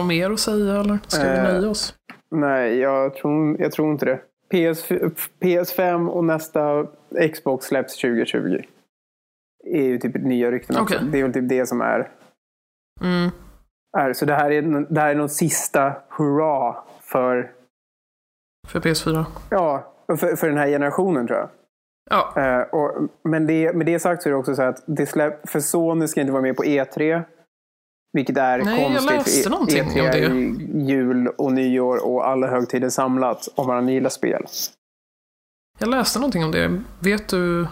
[0.04, 1.94] Något mer att säga eller ska vi Eh, nöja oss?
[2.30, 4.20] nej, jag tror, jag tror inte det.
[4.50, 4.88] PS,
[5.40, 6.86] PS5 och nästa
[7.32, 8.58] Xbox släpps 2020.
[9.64, 10.76] är ju typ nya rykten.
[10.80, 10.98] Okej.
[11.12, 12.10] Det är väl typ det som är
[13.00, 13.30] Mm.
[13.98, 14.12] är.
[14.12, 14.62] Så det här är,
[14.94, 17.52] det här är någon sista hurra för,
[18.68, 19.24] För PS4.
[19.50, 21.48] ja, för, för den här generationen tror jag.
[22.10, 25.06] Ja, Eh, och, men det, med det sagt så är det också så att det
[25.06, 27.22] släpp, för Sony ska inte vara med på E3.
[28.14, 29.10] Vilket är Nej, jag konstigt.
[29.16, 30.18] läste för någonting E3 om det.
[30.18, 30.56] är ju
[30.94, 34.44] jul och nyår och alla högtider samlat om man gillar spel.
[35.78, 36.80] jag läste någonting om det.
[37.00, 37.66] Vet du,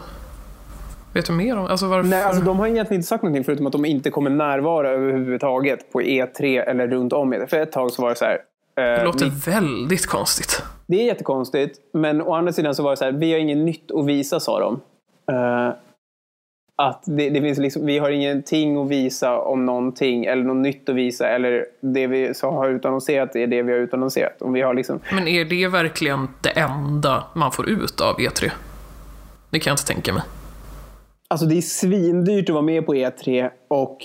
[1.15, 2.09] vet du mer om alltså varför?
[2.09, 5.93] Nej, alltså de har egentligen inte sagt någonting förutom att de inte kommer närvara överhuvudtaget
[5.93, 7.47] på E3 eller runt om E3.
[7.47, 8.39] För ett tag så var det så här.
[8.77, 10.63] eh, det låter vi, väldigt konstigt.
[10.87, 11.79] det är jättekonstigt.
[11.93, 13.13] Men å andra sidan så var det så här.
[13.13, 14.81] Vi har inget nytt att visa sa de.
[15.35, 15.73] Eh,
[16.79, 20.89] att det, det finns liksom, vi har ingenting att visa om någonting eller något nytt
[20.89, 21.29] att visa.
[21.29, 24.43] Eller det vi så har utannonserat är det vi har utannonserat.
[24.43, 28.51] Och vi har liksom, Men är det verkligen det enda man får ut av E3?
[29.51, 30.23] Det kan jag inte tänka mig.
[31.29, 33.99] Alltså det är svindyrt att vara med på E3 och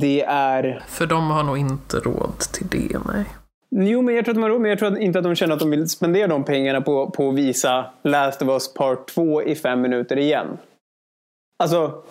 [0.00, 0.84] det är...
[0.88, 3.24] För de har nog inte råd till det, nej.
[3.70, 5.54] Jo, men jag tror, att de har råd, men jag tror inte att de känner
[5.54, 9.42] att de vill spendera de pengarna på, på att visa Last of Us Part 2
[9.42, 10.58] i fem minuter igen.
[11.62, 12.02] Alltså,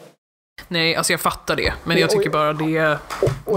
[0.68, 1.74] Nej, alltså jag fattar det.
[1.84, 2.97] Men jag tycker bara det,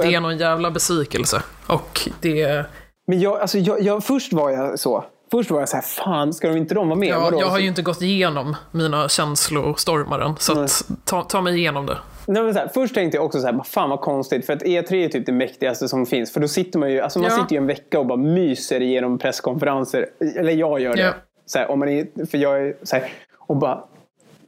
[0.02, 1.42] det är någon jävla besvikelse.
[1.66, 2.64] Och det...
[3.06, 5.04] men jag, alltså jag, jag, först var jag så.
[5.30, 7.08] Först var jag så här, fan, ska de inte de vara med?
[7.08, 7.40] Ja, Vadå?
[7.40, 10.34] jag har ju inte gått igenom mina känslostormar än.
[10.38, 11.98] Så att, ta, ta mig igenom det.
[12.26, 14.46] Nej, men så här, först tänkte jag också så här, "Vad fan vad konstigt.
[14.46, 16.32] För att E3 är typ det mäktigaste som finns.
[16.32, 17.36] För då sitter man ju, alltså man Ja.
[17.36, 20.06] sitter ju en vecka och bara myser igenom presskonferenser.
[20.36, 21.02] Eller jag gör det.
[21.02, 21.12] Ja.
[21.46, 23.84] Så här, om man är, för jag är så här, och bara,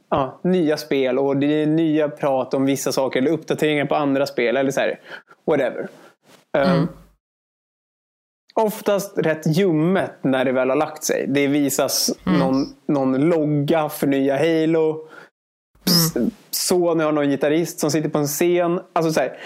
[0.09, 3.19] ja, nya spel och det är nya prat om vissa saker.
[3.21, 4.57] Eller uppdateringar på andra spel.
[4.57, 4.99] Eller så här,
[5.45, 5.87] whatever.
[6.57, 6.87] Eh, Mm.
[8.55, 11.25] Oftast rätt ljummet när det väl har lagt sig.
[11.27, 12.39] Det visas Mm.
[12.39, 15.07] någon, någon logga för nya Halo.
[16.15, 16.31] Mm.
[16.51, 18.79] Sony har någon gitarrist som sitter på en scen.
[18.93, 19.37] Alltså så här,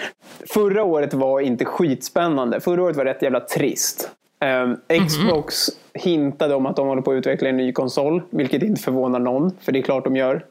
[0.54, 2.60] förra året var inte skitspännande.
[2.60, 4.10] Förra året var rätt jävla trist.
[4.42, 4.76] Mhm.
[4.90, 8.22] Um, Xbox hintade om att de håller på att utveckla en ny konsol.
[8.30, 9.50] Vilket inte förvånar någon.
[9.60, 10.44] För det är klart de gör.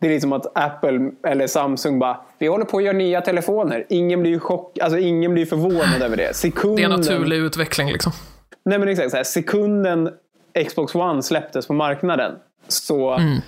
[0.00, 3.84] Det är liksom att Apple eller Samsung bara Vi håller på att göra nya telefoner.
[3.88, 6.22] Ingen blir chock, alltså ingen blir förvånad över det.
[6.22, 8.12] Det är Sekunden, en naturlig utveckling liksom.
[8.64, 10.10] nej men exakt, så här, sekunden
[10.68, 12.32] Xbox One släpptes på marknaden
[12.68, 13.38] så Mm.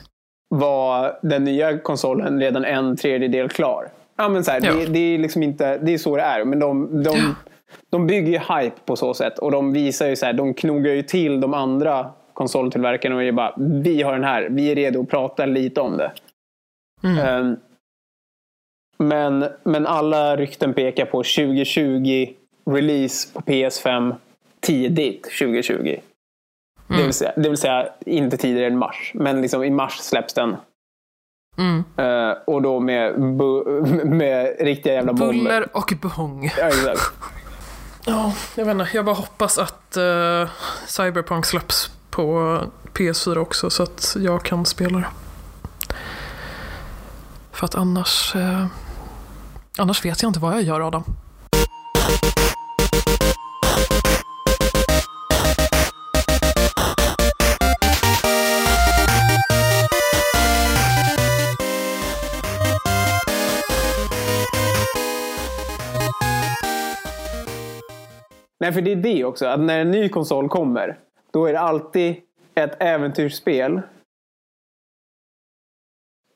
[0.48, 3.88] var den nya konsolen redan en tredjedel klar.
[4.16, 4.72] Ja, men så här, Ja.
[4.72, 6.44] det, det, är liksom inte, det är så det är.
[6.44, 7.34] Men de, de,
[7.90, 9.38] de bygger ju hype på så sätt.
[9.38, 13.32] Och de visar ju så här, de knogar ju till de andra konsoltillverkarna och är
[13.32, 16.12] bara vi har den här, vi är redo att prata lite om det.
[17.02, 17.18] Mm.
[17.18, 17.56] Ehm,
[18.98, 22.28] men, men alla rykten pekar på 2020
[22.70, 24.14] release på PS5
[24.60, 25.82] tidigt 2020.
[25.82, 27.04] Det, Mm.
[27.04, 29.12] vill säga, det vill säga inte tidigare än mars.
[29.14, 30.56] Men liksom i mars släpps den.
[31.58, 31.84] Mm.
[31.96, 33.20] Eh, och då med,
[34.04, 35.34] med riktiga jävla bomber.
[35.34, 36.50] Buller och bång.
[36.58, 37.00] Ja, exakt.
[38.04, 38.90] Ja, jag vet inte.
[38.92, 40.48] Jag bara hoppas att uh,
[40.86, 42.58] Cyberpunk släpps på
[42.94, 45.06] PS4 också så att jag kan spela det.
[47.52, 48.36] För att annars...
[48.36, 48.66] eh,
[49.78, 51.04] annars vet jag inte vad jag gör Adam.
[68.70, 69.46] Nej, för det är det också.
[69.46, 70.98] Att när en ny konsol kommer,
[71.32, 72.16] då är det alltid
[72.54, 73.80] ett äventyrsspel,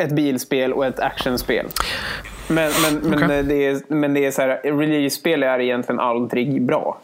[0.03, 1.67] ett bilspel och ett actionspel.
[2.49, 3.43] Men, men, men, Okej.
[3.43, 7.01] det är, men det är så här, release-spel är egentligen aldrig bra.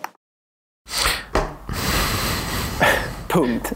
[3.28, 3.72] Punkt.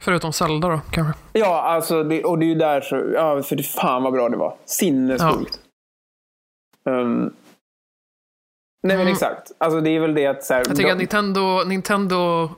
[0.00, 1.20] Förutom Zelda då kanske.
[1.32, 4.28] Ja, alltså, det, och det är ju där så, ja, för det fan vad bra
[4.28, 4.56] det var.
[4.64, 5.60] Sinnessjukt.
[6.84, 7.34] Um,
[8.84, 9.12] nej men Mm.
[9.12, 9.52] exakt.
[9.58, 12.50] Alltså det är väl det att så här, Jag tycker de, att Nintendo, Nintendo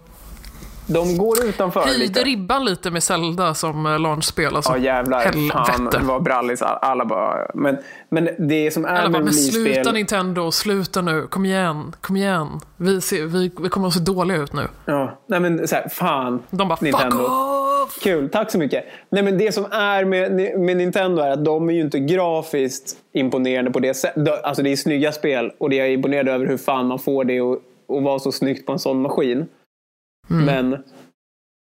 [0.89, 2.21] de går utanför höjde lite.
[2.25, 4.57] ribban lite med Zelda som eh, launchspel.
[4.57, 4.73] Alltså.
[4.73, 5.23] Ja jävlar,
[5.53, 6.01] fan Helvete.
[6.03, 6.63] vad brallis.
[6.63, 11.27] Alla bara, men, men det som är Alla bara, med men sluta Nintendo, sluta nu,
[11.27, 12.49] kom igen, kom igen.
[12.77, 14.69] Vi, ser, vi, vi kommer att se dåliga ut nu.
[14.85, 16.43] Ja, nej men så här, fan.
[16.51, 17.17] De bara, Nintendo.
[17.17, 17.56] fuck off!
[18.03, 18.85] Kul, tack så mycket.
[19.11, 22.97] Nej, men det som är med, med Nintendo är att de är ju inte grafiskt
[23.13, 24.45] imponerande på det sättet.
[24.45, 27.41] Alltså det är snygga spel och det är imponerad över hur fan man får det
[27.41, 29.47] att vara så snyggt på en sån maskin.
[30.31, 30.45] Mm.
[30.45, 30.83] Men,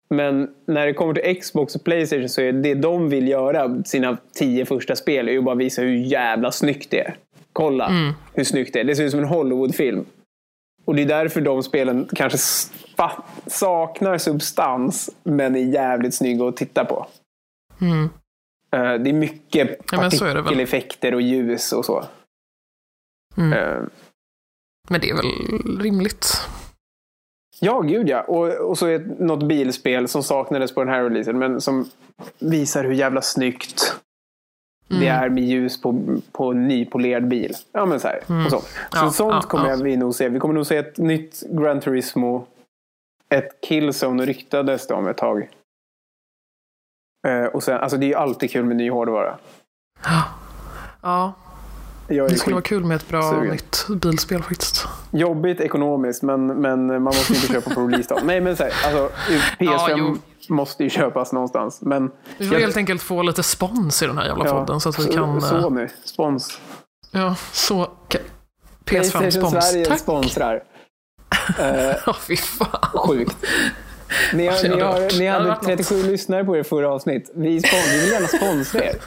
[0.10, 4.18] men när det kommer till Xbox och Playstation så är det de vill göra, sina
[4.34, 7.16] tio första spel, är ju bara visa hur jävla snyggt det är.
[7.54, 8.14] Kolla Mm.
[8.34, 8.84] hur snyggt det är.
[8.84, 10.06] Det ser ut som en Hollywoodfilm.
[10.86, 12.38] Och det är därför de spelen kanske
[13.48, 17.08] saknar substans men är jävligt snygga att titta på.
[17.82, 18.04] Mm.
[18.72, 22.06] Eh, Det är mycket Ja, är partikeleffekter och ljus och så.
[23.38, 23.54] Mm.
[23.54, 23.84] Eh,
[24.90, 26.48] Men det är väl rimligt.
[27.60, 28.22] Ja, gud ja.
[28.22, 31.90] Och, och så är det något bilspel som saknades på den här releasen men som
[32.40, 33.96] visar hur jävla snyggt
[35.00, 35.24] det Mm.
[35.24, 37.54] är med ljus på, på en nypolerad bil.
[37.72, 38.20] Ja, men så här.
[38.46, 38.60] Och så.
[38.60, 39.76] så Ja, sånt ja, kommer ja.
[39.76, 40.30] vi nog se.
[40.30, 42.46] Vi kommer nog se ett nytt Gran Turismo.
[43.30, 45.50] Ett Killzone ryktades det om ett tag.
[47.28, 49.38] Eh, och sen, alltså det är ju alltid kul med ny hårdvara.
[51.02, 51.34] Ja,
[52.08, 53.52] Jag det skulle vara kul med ett bra sugen.
[53.52, 54.88] nytt bilspel faktiskt.
[55.12, 58.20] Jobbigt ekonomiskt men, men man måste inte köpa på release.
[58.24, 59.16] Nej men så här, alltså,
[59.60, 60.16] PS5 Ja.
[60.50, 61.82] Måste ju köpas någonstans.
[61.82, 65.00] Men Vi får helt enkelt få lite spons i den här jävla podden så att
[65.00, 65.38] vi kan...
[65.38, 66.60] eh, Sony, spons.
[67.12, 67.88] Ja, så...
[68.10, 68.18] ka-
[68.86, 69.62] Playstation PS5-spons.
[69.62, 70.00] Sverige Tack!
[70.00, 70.64] sponsrar.
[72.06, 72.90] Ja, fy fan.
[72.94, 73.38] sjukt.
[74.34, 75.68] Ni, har, jag ni, har, ni hade hade varit något.
[75.88, 77.32] 37 lyssnare på er förra avsnitt.
[77.36, 78.96] Vi, spon, vi vill gärna sponsra er.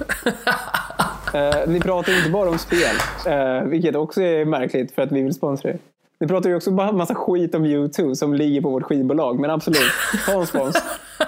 [1.34, 5.22] Eh, ni pratar inte bara om spel, eh, vilket också är märkligt för att vi
[5.22, 5.78] vill sponsra er.
[6.20, 9.50] Ni pratar ju också bara massa skit om U2 som ligger på vårt skivbolag, men
[9.50, 9.90] absolut,
[10.26, 10.76] ta en spons.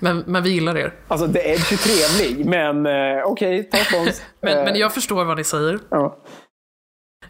[0.00, 0.92] Men, men vi gillar er.
[1.08, 4.22] Alltså, The Edge är trevlig, men eh, okej, ta spons.
[4.40, 5.78] Men, Eh, men jag förstår vad ni säger.
[5.90, 6.16] ja.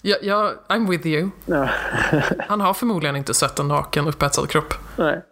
[0.02, 1.30] Jag, jag, I'm with you.
[1.46, 1.68] Ja.
[2.48, 4.74] Han har förmodligen inte sett en naken upphetsad kropp.
[4.98, 5.22] Nej.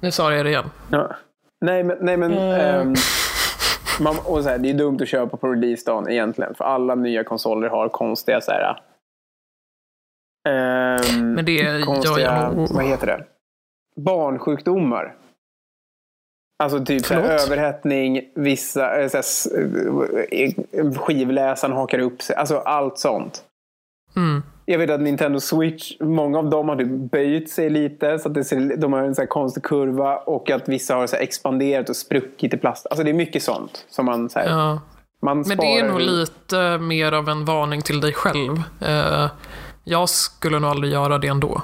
[0.00, 0.70] Nu sa jag det igen.
[0.90, 1.16] Ja.
[1.60, 2.74] Nej, men, nej, men Eh.
[2.74, 2.94] ehm,
[4.00, 6.54] man, och så här, det är dumt att köpa på releasedagen egentligen.
[6.54, 8.80] För alla nya konsoler har konstiga så här,
[10.48, 12.68] ehm, Men det gör konstiga, jag nog.
[12.74, 13.24] vad heter det?
[14.00, 15.14] Barnsjukdomar.
[16.62, 19.24] Alltså typ så överhettning, vissa, eh, så här,
[20.30, 22.36] eh, skivläsaren hakar upp sig.
[22.36, 23.42] Alltså allt sånt.
[24.16, 24.42] Mm.
[24.64, 28.18] Jag vet att Nintendo Switch, många av dem har typ böjt sig lite.
[28.18, 30.16] Så att det ser, de har en så här konstig kurva.
[30.16, 32.86] Och att vissa har så expanderat och spruckit i plast.
[32.90, 33.86] Alltså det är mycket sånt.
[33.88, 34.80] Som man, så här, Ja.
[35.22, 38.62] man Men det är nog lite mer av en varning till dig själv.
[38.80, 39.30] Eh,
[39.84, 41.62] jag skulle nog aldrig göra det ändå.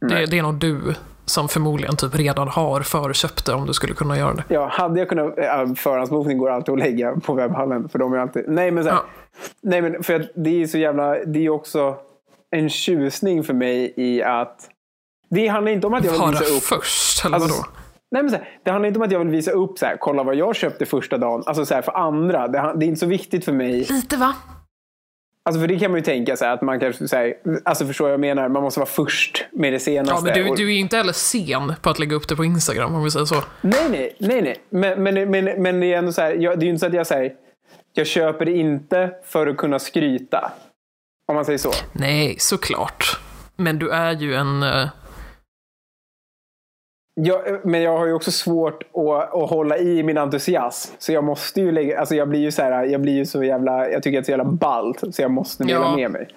[0.00, 0.94] Det, det är nog du
[1.26, 4.44] som förmodligen typ redan har förköpt det om du skulle kunna göra det.
[4.48, 5.34] Ja, hade jag kunnat...
[5.78, 7.88] Förhandsbokning går alltid att lägga på webbhallen.
[7.88, 8.44] För de är alltid...
[8.48, 9.02] Nej, men, så här, Ja.
[9.62, 11.14] nej, men för det är så jävla...
[11.24, 11.96] Det är också
[12.50, 14.68] en tjusning för mig i att...
[15.30, 16.62] Det handlar inte om att jag vill visa upp...
[16.62, 17.68] först, eller Alltså, vadå?
[18.10, 19.96] Nej, men så här, det handlar inte om att jag vill visa upp så här,
[20.00, 21.42] kolla vad jag köpte första dagen.
[21.46, 22.48] Alltså så här, för andra.
[22.48, 23.86] Det, det är inte så viktigt för mig.
[23.90, 24.34] Lite va?
[25.46, 27.34] Alltså för det kan man ju tänka här, att man kanske så här,
[27.64, 28.48] Alltså förstår jag menar?
[28.48, 30.28] Man måste vara först med det senaste.
[30.28, 32.44] Ja, men du, du är ju inte heller sen på att lägga upp det på
[32.44, 33.44] Instagram om vi säger så.
[33.60, 34.56] Nej, nej, nej, nej.
[34.70, 36.86] Men, men, men, men det är ändå så här, jag, det är ju inte så
[36.86, 37.32] att jag säger
[37.92, 40.52] jag köper det inte för att kunna skryta.
[41.28, 41.72] Om man säger så.
[41.92, 43.18] Nej, såklart.
[43.56, 44.62] Men du är ju en...
[47.20, 50.94] Jag, men jag har ju också svårt att, att hålla i min entusiasm.
[50.98, 53.44] Så jag måste ju lägga, alltså jag blir ju så här, jag blir ju så
[53.44, 55.02] jävla, jag tycker att det är så jävla ballt.
[55.14, 55.96] Så jag måste dela Ja.
[55.96, 56.28] med mig.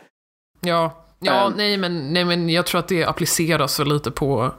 [0.61, 1.53] Ja, ja Ehm.
[1.57, 4.51] nej, men, nej men jag tror att det appliceras väl lite på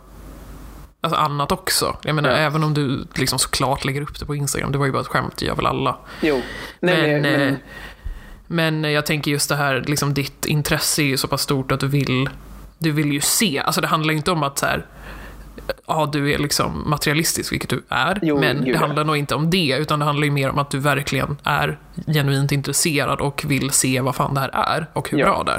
[1.00, 1.96] alltså, annat också.
[2.02, 2.36] Jag menar, Ja.
[2.36, 5.06] även om du liksom såklart lägger upp det på Instagram, det var ju bara ett
[5.08, 5.96] skämt, det gör väl alla.
[6.22, 6.40] Jo.
[6.80, 7.54] Nej, men, men, men, eh,
[8.46, 11.80] men jag tänker just det här, liksom ditt intresse är ju så pass stort att
[11.80, 12.28] du vill,
[12.78, 13.58] du vill ju se.
[13.64, 14.86] Alltså det handlar ju inte om att så här,
[15.86, 18.18] ja du är liksom materialistisk, vilket du är.
[18.22, 20.70] Jo, men det handlar nog inte om det, utan det handlar ju mer om att
[20.70, 25.18] du verkligen är genuint intresserad och vill se vad fan det här är och hur
[25.18, 25.26] Ja.
[25.26, 25.52] bra det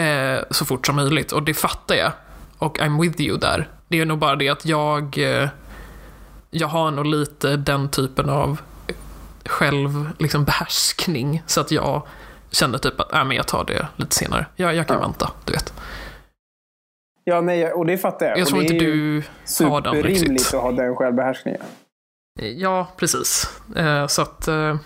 [0.00, 0.34] är.
[0.36, 1.32] Eh, så fort som möjligt.
[1.32, 2.12] Och det fattar jag.
[2.58, 3.68] Och I'm with you där.
[3.88, 5.48] Det är nog bara det att jag, eh,
[6.50, 8.60] jag har nog lite den typen av
[9.46, 12.02] själv liksom behärskning så att jag
[12.50, 14.46] kände typ att äh, men jag tar det lite senare.
[14.56, 15.02] Jag, jag kan Ja.
[15.02, 15.72] vänta, du vet.
[17.24, 18.38] Ja, nej, och det fattar jag.
[18.38, 18.90] Jag tror det inte är
[19.58, 20.54] du har den riktigt.
[20.54, 21.60] att ha den självbehärskningen.
[22.56, 23.60] Ja, precis.
[23.76, 24.48] Eh, så att...
[24.48, 24.76] Eh,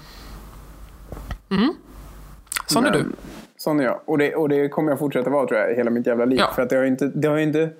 [1.50, 1.74] mm.
[2.66, 3.04] Sån är du.
[3.56, 4.00] Sån är jag.
[4.04, 6.38] Och det, och det kommer jag fortsätta vara tror jag, hela mitt jävla liv.
[6.38, 6.52] Ja.
[6.54, 7.72] För att det har ju inte, det har ju inte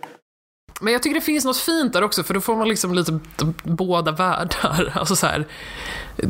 [0.80, 3.20] Men jag tycker det finns något fint där också, för då får man liksom lite
[3.62, 4.92] båda världar.
[4.98, 5.46] Alltså så här...
[6.16, 6.28] eh,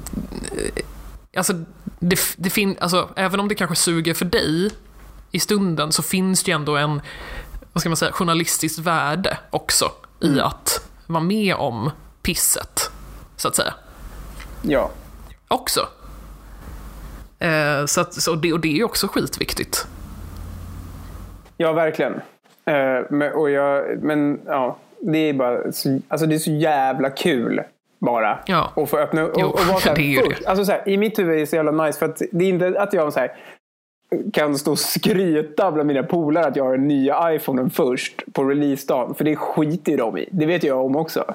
[1.36, 1.52] Alltså,
[2.00, 4.70] det, det fin, alltså, även om det kanske suger för dig
[5.32, 7.00] i stunden så finns det ju ändå en,
[7.78, 11.90] vad ska man säga, journalistiskt värde också i att vara med om
[12.22, 12.90] pisset,
[13.36, 13.74] så att säga.
[14.62, 14.90] Ja.
[15.48, 15.80] Också.
[17.38, 19.86] Eh, så att, så det, och det är ju också skitviktigt.
[21.56, 22.12] Ja, verkligen.
[22.64, 27.10] Eh, men, och jag, men ja, det är bara så, alltså det är så jävla
[27.10, 27.62] kul
[27.98, 28.38] bara.
[28.46, 28.72] Ja.
[28.74, 30.46] Och få öppna och, Jo, och vara så här, det är ju först.
[30.46, 32.48] Alltså så här, I mitt huvud är det så jävla nice för att det är
[32.48, 33.32] inte att jag så här,
[34.32, 38.44] kan stå och skryta bland mina polare att jag har den nya iPhonen först på
[38.44, 39.14] releasedagen.
[39.14, 40.28] För det skiter ju de i.
[40.32, 41.34] Det vet jag om också.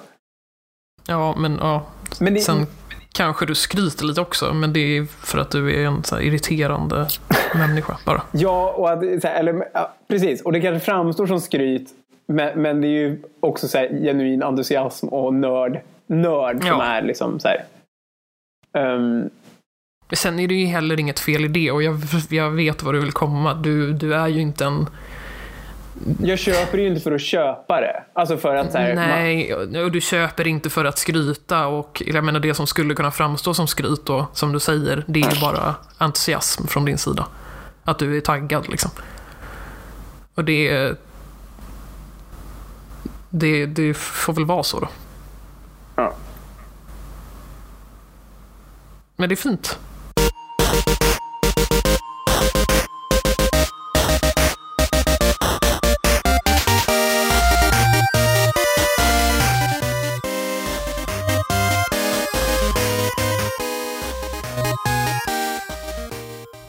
[1.07, 1.85] Ja, men ja.
[2.19, 2.65] Men det, Sen
[3.11, 7.07] kanske du skryter lite också, men det är för att du är en så irriterande
[7.55, 8.21] människa bara.
[8.31, 10.41] Ja, och att, så här, eller, ja, precis.
[10.41, 11.89] Och det kanske framstår som skryt.
[12.25, 15.79] Men, men det är ju också så här, genuin entusiasm och nörd.
[16.07, 16.83] Nörd som Ja.
[16.83, 17.63] är liksom så här.
[20.13, 22.99] Sen är det ju heller inget fel i det och jag, jag vet var du
[22.99, 23.53] vill komma.
[23.53, 24.89] Du, du är ju inte en...
[26.19, 28.03] jag köper ju inte för att köpa det.
[28.13, 32.39] Alltså för att här, Nej, och du köper inte för att skryta och jag menar
[32.39, 35.75] det som skulle kunna framstå som skryt då, som du säger, det är ju bara
[35.97, 37.27] entusiasm från din sida.
[37.83, 38.91] Att du är taggad liksom.
[40.35, 40.91] Och det...
[43.35, 44.87] Det, det får väl vara så då.
[45.95, 46.13] ja.
[49.15, 49.79] Men det är fint.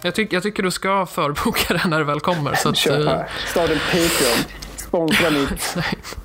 [0.05, 2.55] Jag, tyck, jag tycker du ska förboka det när det väl kommer.
[2.55, 3.11] Så att, Köpa.
[3.15, 4.45] eh, Starta en Patreon.
[4.77, 5.77] Sponsra mitt.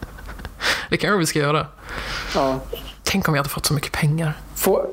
[0.90, 1.68] det kanske vi ska göra.
[2.36, 2.60] Ja.
[3.04, 4.34] Tänk om jag hade fått så mycket pengar.
[4.56, 4.88] Får,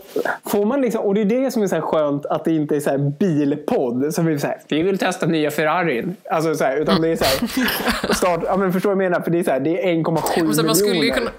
[0.46, 2.80] får man liksom, och det är det som är så skönt att det inte är
[2.80, 6.16] så här bilpodd som vi så här, vi vill testa nya Ferrarin.
[6.30, 9.10] Alltså så här, utan det är så här, start, ja, men förstår du vad jag
[9.10, 9.24] menar?
[9.24, 10.64] För det är så här, det är 1,7 Men sen, miljoner.
[10.66, 11.30] man skulle ju kunna,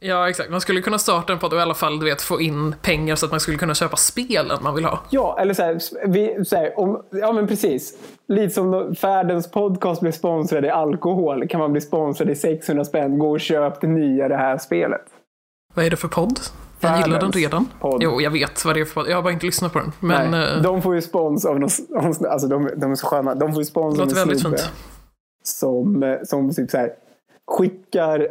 [0.00, 0.50] ja, exakt.
[0.50, 3.16] Man skulle kunna starta en podd och i alla fall du vet, få in pengar
[3.16, 5.00] så att man skulle kunna köpa spelen man vill ha.
[5.10, 7.98] Ja, eller så här, vi, så här, om, ja men precis.
[8.28, 12.84] Lite som då Färdens podcast blir sponsrad i alkohol kan man bli sponsrad i 600
[12.84, 13.18] spänn.
[13.18, 15.04] Gå och köp det nya det här spelet.
[15.74, 16.40] Vad är det för podd?
[16.80, 17.68] Jag gillar den redan.
[17.80, 18.02] podd.
[18.02, 19.10] Jo, jag vet vad det är för podd.
[19.10, 19.92] Jag har bara inte lyssnat på den.
[20.00, 21.70] Men Nej, eh, de får ju spons av någon,
[22.30, 23.34] alltså de, de är så sköna.
[23.34, 24.72] De får ju spons av låter väldigt snubbe fint.
[25.44, 26.90] som, eh, som typ så här,
[27.50, 28.28] skickar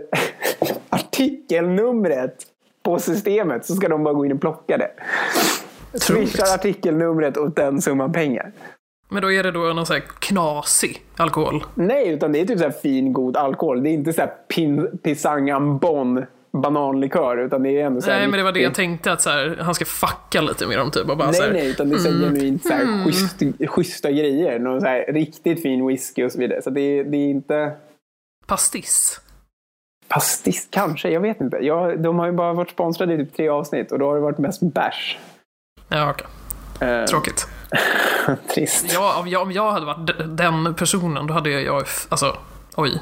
[0.89, 2.35] artikelnumret
[2.83, 4.91] på systemet så ska de bara gå in och plocka det.
[5.99, 8.51] Swishar artikelnumret och den summan pengar.
[9.09, 11.63] Men då är det då någon sån här knasig alkohol.
[11.75, 13.83] Nej, utan det är typ så här fin god alkohol.
[13.83, 16.25] Det är inte så här pin, pisang ambon
[16.63, 19.29] bananlikör utan det är ändå så Nej, men det var det jag tänkte att så
[19.29, 21.09] här, han ska fucka lite med dem typ.
[21.09, 23.43] Och bara så Nej, här, nej, utan det är så här genuint så här schysst,
[23.69, 24.59] schyssta grejer.
[24.59, 26.61] Någon så här riktigt fin whisky och så vidare.
[26.61, 27.71] Så det, är- det är inte
[28.47, 29.19] Pastiss.
[30.07, 31.57] Pastis kanske, jag vet inte.
[31.57, 34.21] Jag, de har ju bara varit sponsrade i typ tre avsnitt och då har det
[34.21, 35.17] varit mest bärs.
[35.89, 36.27] Ja, okej.
[36.89, 37.47] Eh, Tråkigt.
[38.53, 38.93] trist.
[38.93, 42.37] Ja, om, jag, om jag hade varit den personen, då hade jag, jag alltså,
[42.75, 43.01] oj.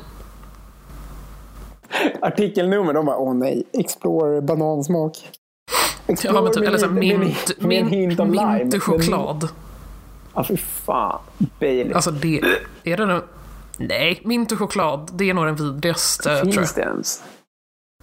[2.21, 5.29] Artikelnummer, de bara åh nej, Explorer banansmak.
[6.23, 8.57] Ja, men typ, eller så mint, av lime.
[8.57, 9.47] mint choklad.
[10.33, 11.19] Ja, fy fan.
[11.59, 11.95] Baileys.
[11.95, 12.41] Alltså det,
[12.83, 13.21] är det den?
[13.77, 17.23] Nej, mint och choklad, det är nog den vidrigaste tror Finns det ens?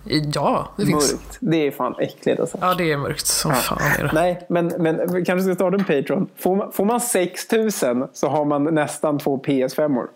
[0.05, 0.27] jag.
[0.35, 1.13] Ja, det finns.
[1.13, 1.39] Mörkt.
[1.41, 2.59] Det är fan äckligt alltså.
[2.61, 4.11] Ja, det är mörkt som fan är det.
[4.13, 6.29] Nej, men, men kanske ska starta en Patreon.
[6.37, 10.09] Får man, får man 6000 så har man nästan två PS5-or.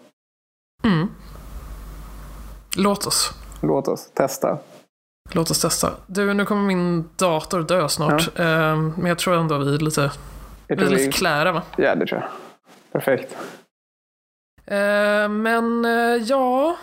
[0.84, 1.08] Mm.
[2.76, 3.32] Låt oss.
[3.60, 4.58] Låt oss testa.
[5.32, 5.90] Låt oss testa.
[6.06, 8.38] Du, nu kommer min dator dö snart.
[8.38, 10.10] Ehm, men jag tror ändå vi är lite,
[10.66, 11.62] Jag vi är lite vi, klära va?
[11.76, 12.30] ja, det tror jag.
[12.92, 13.36] Perfekt.
[14.66, 16.76] Ehm, men eh, ja,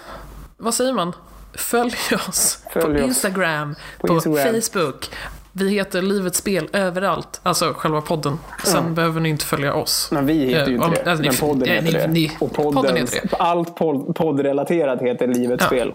[0.57, 1.13] vad säger man?
[1.53, 1.93] Följ
[2.29, 3.07] oss Följ på oss.
[3.07, 4.61] Instagram, På på, Instagram.
[4.61, 5.09] Facebook.
[5.51, 7.39] Vi heter Livets Spel överallt.
[7.43, 8.39] Alltså själva podden.
[8.63, 8.89] Sen Ja.
[8.93, 10.09] behöver ni inte följa oss.
[10.11, 11.11] Men vi heter ju Eh, inte om- det.
[11.11, 12.45] alltså, men podden heter ni- det.
[12.45, 13.35] och podden podden, heter det.
[13.37, 15.67] allt podd, poddrelaterat heter Livets Ja.
[15.67, 15.93] spel.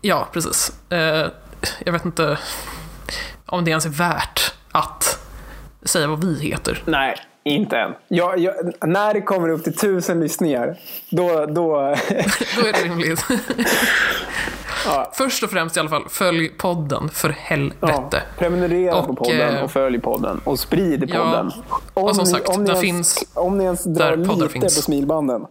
[0.00, 0.72] Ja, precis.
[0.90, 1.26] Eh,
[1.84, 2.38] jag vet inte
[3.46, 5.18] om det ens är värt att
[5.82, 6.82] säga vad vi heter.
[6.86, 7.92] Nej, inte än.
[8.08, 8.54] Jag, jag,
[8.86, 10.76] när det kommer upp till tusen lyssningar,
[11.10, 11.46] då...
[11.46, 11.70] då
[12.60, 13.24] Då är det rimligt.
[14.86, 18.22] ja, Först och främst i alla fall, följ podden för ja, helvete.
[18.38, 20.40] prenumerera på Och, podden eh, och följ podden.
[20.44, 21.50] Och sprid ja, podden.
[21.94, 24.76] Om och som ni- sagt, om ni ens, finns Om ni ens drar lite finns.
[24.76, 25.46] på smilbanden.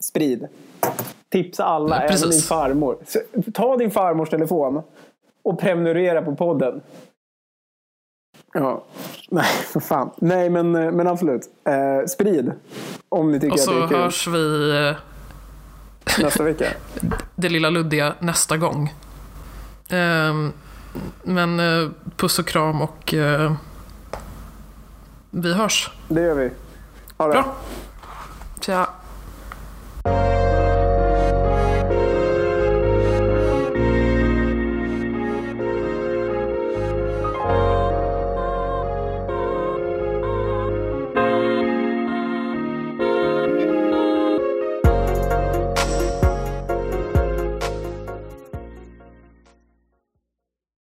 [0.00, 0.46] Sprid.
[1.32, 2.96] Tipsa alla, Ja, även din farmor.
[3.06, 3.18] Så,
[3.54, 4.82] ta din farmors telefon
[5.44, 6.80] och prenumerera på podden.
[8.52, 8.84] Ja,
[9.28, 10.10] nej för fan.
[10.16, 11.42] Nej men, men absolut.
[11.64, 12.52] Eh, sprid.
[13.08, 13.98] Om ni tycker Och att det så är kul.
[13.98, 14.96] hörs vi eh,
[16.22, 16.66] Nästa vecka.
[17.34, 18.94] det lilla luddiga nästa gång.
[19.88, 20.52] Ehm,
[21.22, 23.52] men eh, puss och kram och eh,
[25.30, 25.90] vi hörs.
[26.08, 26.50] Det gör vi.
[27.16, 27.32] Ha det.
[27.32, 27.54] Bra.
[28.60, 28.88] Tja.